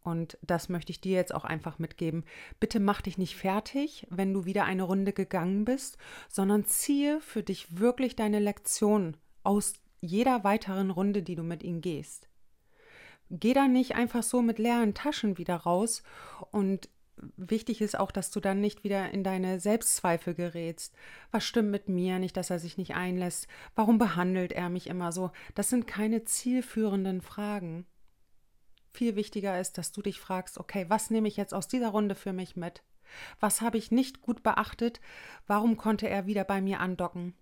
Und 0.04 0.38
das 0.42 0.68
möchte 0.68 0.92
ich 0.92 1.00
dir 1.00 1.16
jetzt 1.16 1.34
auch 1.34 1.46
einfach 1.46 1.78
mitgeben. 1.78 2.24
Bitte 2.60 2.80
mach 2.80 3.02
dich 3.02 3.18
nicht 3.18 3.36
fertig, 3.36 4.08
wenn 4.10 4.34
du 4.34 4.46
wieder 4.46 4.66
eine 4.66 4.84
Runde 4.84 5.14
gegangen 5.14 5.64
bist, 5.64 5.98
sondern 6.28 6.66
ziehe 6.66 7.22
für 7.22 7.44
dich 7.44 7.80
wirklich 7.80 8.16
deine 8.16 8.40
Lektion 8.40 9.16
aus 9.44 9.74
jeder 10.02 10.44
weiteren 10.44 10.92
Runde, 10.92 11.24
die 11.24 11.36
du 11.36 11.44
mit 11.44 11.64
ihnen 11.64 11.82
gehst. 11.82 12.28
Geh 13.30 13.54
da 13.54 13.68
nicht 13.68 13.96
einfach 13.96 14.24
so 14.24 14.42
mit 14.42 14.60
leeren 14.60 14.94
Taschen 14.94 15.38
wieder 15.38 15.56
raus 15.56 16.04
und 16.52 16.90
wichtig 17.38 17.82
ist 17.82 17.98
auch, 17.98 18.12
dass 18.12 18.32
du 18.32 18.40
dann 18.40 18.60
nicht 18.62 18.84
wieder 18.84 19.12
in 19.12 19.24
deine 19.24 19.60
Selbstzweifel 19.60 20.34
gerätst. 20.34 20.96
Was 21.32 21.46
stimmt 21.46 21.72
mit 21.72 21.88
mir 21.88 22.20
nicht, 22.20 22.36
dass 22.36 22.50
er 22.50 22.60
sich 22.60 22.78
nicht 22.78 22.96
einlässt? 22.96 23.48
Warum 23.76 23.98
behandelt 23.98 24.52
er 24.52 24.70
mich 24.70 24.88
immer 24.88 25.12
so? 25.12 25.32
Das 25.56 25.70
sind 25.70 25.88
keine 25.88 26.26
zielführenden 26.26 27.22
Fragen. 27.22 27.86
Viel 28.92 29.16
wichtiger 29.16 29.60
ist, 29.60 29.78
dass 29.78 29.92
du 29.92 30.02
dich 30.02 30.20
fragst, 30.20 30.58
okay, 30.58 30.86
was 30.90 31.10
nehme 31.10 31.28
ich 31.28 31.38
jetzt 31.38 31.54
aus 31.54 31.68
dieser 31.68 31.90
Runde 31.90 32.16
für 32.16 32.34
mich 32.34 32.56
mit? 32.56 32.84
Was 33.40 33.62
habe 33.62 33.78
ich 33.78 33.92
nicht 33.92 34.22
gut 34.22 34.44
beachtet? 34.44 35.00
Warum 35.48 35.78
konnte 35.78 36.10
er 36.10 36.26
wieder 36.26 36.44
bei 36.44 36.62
mir 36.62 36.80
andocken? 36.80 37.34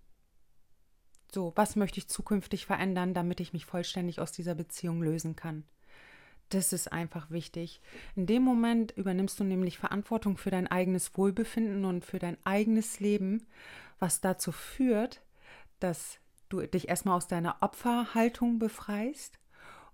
So, 1.32 1.52
was 1.54 1.76
möchte 1.76 1.98
ich 1.98 2.08
zukünftig 2.08 2.66
verändern, 2.66 3.14
damit 3.14 3.40
ich 3.40 3.52
mich 3.52 3.64
vollständig 3.64 4.20
aus 4.20 4.32
dieser 4.32 4.54
Beziehung 4.54 5.02
lösen 5.02 5.36
kann? 5.36 5.64
Das 6.48 6.72
ist 6.72 6.92
einfach 6.92 7.30
wichtig. 7.30 7.80
In 8.16 8.26
dem 8.26 8.42
Moment 8.42 8.90
übernimmst 8.96 9.38
du 9.38 9.44
nämlich 9.44 9.78
Verantwortung 9.78 10.36
für 10.36 10.50
dein 10.50 10.66
eigenes 10.66 11.16
Wohlbefinden 11.16 11.84
und 11.84 12.04
für 12.04 12.18
dein 12.18 12.36
eigenes 12.44 12.98
Leben, 12.98 13.46
was 14.00 14.20
dazu 14.20 14.50
führt, 14.50 15.20
dass 15.78 16.18
du 16.48 16.60
dich 16.62 16.88
erstmal 16.88 17.16
aus 17.16 17.28
deiner 17.28 17.58
Opferhaltung 17.60 18.58
befreist 18.58 19.38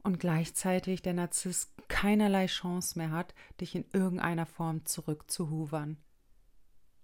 und 0.03 0.19
gleichzeitig 0.19 1.03
der 1.03 1.13
Narzisst 1.13 1.73
keinerlei 1.89 2.47
Chance 2.47 2.99
mehr 2.99 3.11
hat, 3.11 3.35
dich 3.61 3.75
in 3.75 3.85
irgendeiner 3.93 4.47
Form 4.47 4.87
zurückzuhuvern. 4.87 5.99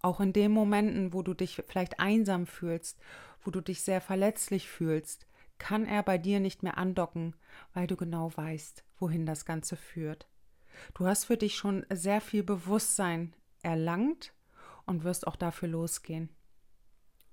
Auch 0.03 0.21
in 0.21 0.33
den 0.33 0.51
Momenten, 0.51 1.13
wo 1.13 1.23
du 1.23 1.33
dich 1.33 1.63
vielleicht 1.67 2.01
einsam 2.01 2.47
fühlst, 2.47 2.99
wo 3.45 3.51
du 3.51 3.61
dich 3.61 3.83
sehr 3.83 4.01
verletzlich 4.01 4.69
fühlst, 4.69 5.27
kann 5.59 5.87
er 5.87 6.03
bei 6.03 6.19
dir 6.19 6.41
nicht 6.41 6.65
mehr 6.65 6.77
andocken, 6.77 7.35
weil 7.73 7.87
du 7.87 7.97
genau 7.97 8.37
weißt, 8.37 8.85
wohin 8.99 9.27
das 9.27 9.45
Ganze 9.45 9.77
führt. 9.77 10.27
Du 10.95 11.07
hast 11.07 11.27
für 11.27 11.37
dich 11.37 11.55
schon 11.55 11.87
sehr 11.91 12.21
viel 12.21 12.43
Bewusstsein 12.43 13.33
erlangt 13.63 14.33
und 14.87 15.05
wirst 15.05 15.27
auch 15.27 15.37
dafür 15.37 15.69
losgehen. 15.69 16.29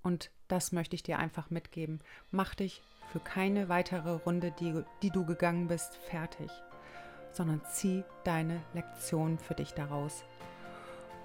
Und 0.03 0.31
das 0.47 0.71
möchte 0.71 0.95
ich 0.95 1.03
dir 1.03 1.17
einfach 1.17 1.49
mitgeben. 1.49 2.01
Mach 2.29 2.53
dich 2.53 2.81
für 3.11 3.19
keine 3.19 3.69
weitere 3.69 4.11
Runde, 4.11 4.53
die, 4.59 4.83
die 5.01 5.09
du 5.09 5.25
gegangen 5.25 5.67
bist, 5.67 5.95
fertig, 5.95 6.51
sondern 7.31 7.61
zieh 7.71 8.03
deine 8.23 8.61
Lektion 8.73 9.39
für 9.39 9.55
dich 9.55 9.71
daraus. 9.71 10.23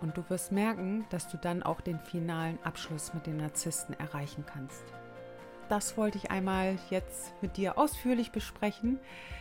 Und 0.00 0.16
du 0.16 0.24
wirst 0.28 0.52
merken, 0.52 1.06
dass 1.10 1.28
du 1.28 1.36
dann 1.36 1.62
auch 1.62 1.80
den 1.80 1.98
finalen 1.98 2.58
Abschluss 2.62 3.14
mit 3.14 3.26
dem 3.26 3.38
Narzissten 3.38 3.98
erreichen 3.98 4.44
kannst 4.46 4.82
das 5.68 5.96
wollte 5.96 6.18
ich 6.18 6.30
einmal 6.30 6.78
jetzt 6.90 7.32
mit 7.42 7.56
dir 7.56 7.78
ausführlich 7.78 8.32
besprechen. 8.32 8.98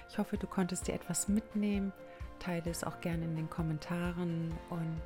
Ich 0.09 0.17
hoffe, 0.17 0.37
du 0.37 0.47
konntest 0.47 0.87
dir 0.87 0.93
etwas 0.93 1.27
mitnehmen. 1.27 1.91
Teile 2.39 2.69
es 2.69 2.83
auch 2.83 2.99
gerne 3.01 3.23
in 3.23 3.35
den 3.35 3.49
Kommentaren 3.49 4.51
und 4.69 5.01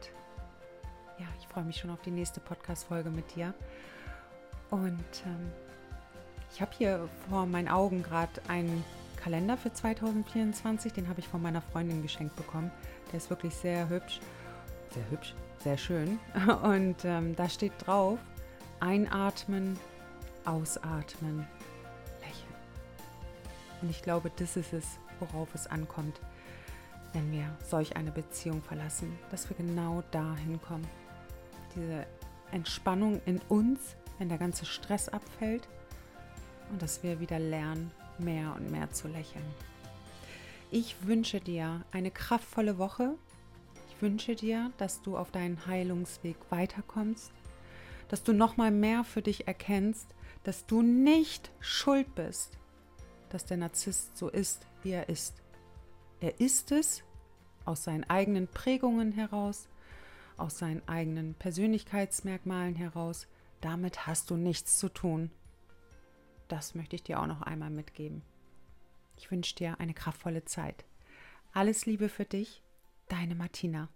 ja, 1.19 1.25
ich 1.39 1.47
freue 1.47 1.63
mich 1.63 1.77
schon 1.77 1.89
auf 1.89 2.01
die 2.01 2.11
nächste 2.11 2.39
Podcast-Folge 2.39 3.09
mit 3.09 3.35
dir. 3.35 3.53
Und 4.69 5.23
ähm, 5.25 5.51
ich 6.51 6.61
habe 6.61 6.71
hier 6.77 7.09
vor 7.29 7.45
meinen 7.45 7.67
Augen 7.67 8.03
gerade 8.03 8.41
einen 8.47 8.83
Kalender 9.15 9.57
für 9.57 9.73
2024, 9.73 10.93
den 10.93 11.09
habe 11.09 11.19
ich 11.19 11.27
von 11.27 11.41
meiner 11.41 11.61
Freundin 11.61 12.01
geschenkt 12.03 12.35
bekommen. 12.35 12.71
Der 13.11 13.17
ist 13.17 13.29
wirklich 13.29 13.55
sehr 13.55 13.89
hübsch, 13.89 14.19
sehr 14.97 15.11
hübsch, 15.11 15.33
sehr 15.63 15.77
schön. 15.77 16.19
Und 16.63 17.05
ähm, 17.05 17.35
da 17.35 17.49
steht 17.49 17.73
drauf, 17.85 18.19
einatmen, 18.79 19.77
ausatmen, 20.45 21.47
lächeln. 22.19 22.55
Und 23.81 23.89
ich 23.89 24.01
glaube, 24.01 24.31
das 24.37 24.57
ist 24.57 24.73
es, 24.73 24.85
worauf 25.19 25.53
es 25.53 25.67
ankommt, 25.67 26.19
wenn 27.13 27.31
wir 27.31 27.45
solch 27.65 27.95
eine 27.95 28.11
Beziehung 28.11 28.61
verlassen, 28.61 29.17
dass 29.31 29.49
wir 29.49 29.57
genau 29.57 30.03
dahin 30.11 30.59
kommen. 30.61 30.87
Diese 31.75 32.05
Entspannung 32.51 33.21
in 33.25 33.39
uns, 33.49 33.95
wenn 34.17 34.29
der 34.29 34.37
ganze 34.37 34.65
Stress 34.65 35.09
abfällt 35.09 35.67
und 36.71 36.81
dass 36.81 37.03
wir 37.03 37.19
wieder 37.19 37.39
lernen, 37.39 37.91
mehr 38.17 38.53
und 38.55 38.71
mehr 38.71 38.91
zu 38.91 39.07
lächeln. 39.07 39.45
Ich 40.71 41.05
wünsche 41.05 41.39
dir 41.39 41.85
eine 41.91 42.09
kraftvolle 42.11 42.77
Woche. 42.77 43.15
Ich 43.97 44.03
wünsche 44.03 44.35
dir, 44.35 44.71
dass 44.77 45.01
du 45.01 45.17
auf 45.17 45.31
deinen 45.31 45.65
Heilungsweg 45.65 46.37
weiterkommst, 46.51 47.31
dass 48.09 48.21
du 48.21 48.31
noch 48.31 48.55
mal 48.55 48.69
mehr 48.69 49.03
für 49.03 49.23
dich 49.23 49.47
erkennst, 49.47 50.07
dass 50.43 50.67
du 50.67 50.83
nicht 50.83 51.51
schuld 51.59 52.13
bist, 52.13 52.59
dass 53.29 53.47
der 53.47 53.57
Narzisst 53.57 54.15
so 54.15 54.29
ist, 54.29 54.67
wie 54.83 54.91
er 54.91 55.09
ist. 55.09 55.41
Er 56.19 56.39
ist 56.39 56.71
es 56.71 57.01
aus 57.65 57.85
seinen 57.85 58.03
eigenen 58.03 58.47
Prägungen 58.47 59.13
heraus, 59.13 59.67
aus 60.37 60.59
seinen 60.59 60.87
eigenen 60.87 61.33
Persönlichkeitsmerkmalen 61.33 62.75
heraus. 62.75 63.25
Damit 63.61 64.05
hast 64.05 64.29
du 64.29 64.35
nichts 64.35 64.77
zu 64.77 64.89
tun. 64.89 65.31
Das 66.49 66.75
möchte 66.75 66.95
ich 66.95 67.01
dir 67.01 67.19
auch 67.19 67.25
noch 67.25 67.41
einmal 67.41 67.71
mitgeben. 67.71 68.21
Ich 69.15 69.31
wünsche 69.31 69.55
dir 69.55 69.79
eine 69.79 69.95
kraftvolle 69.95 70.45
Zeit. 70.45 70.85
Alles 71.51 71.87
Liebe 71.87 72.09
für 72.09 72.25
dich, 72.25 72.61
deine 73.07 73.35
Martina. 73.35 73.89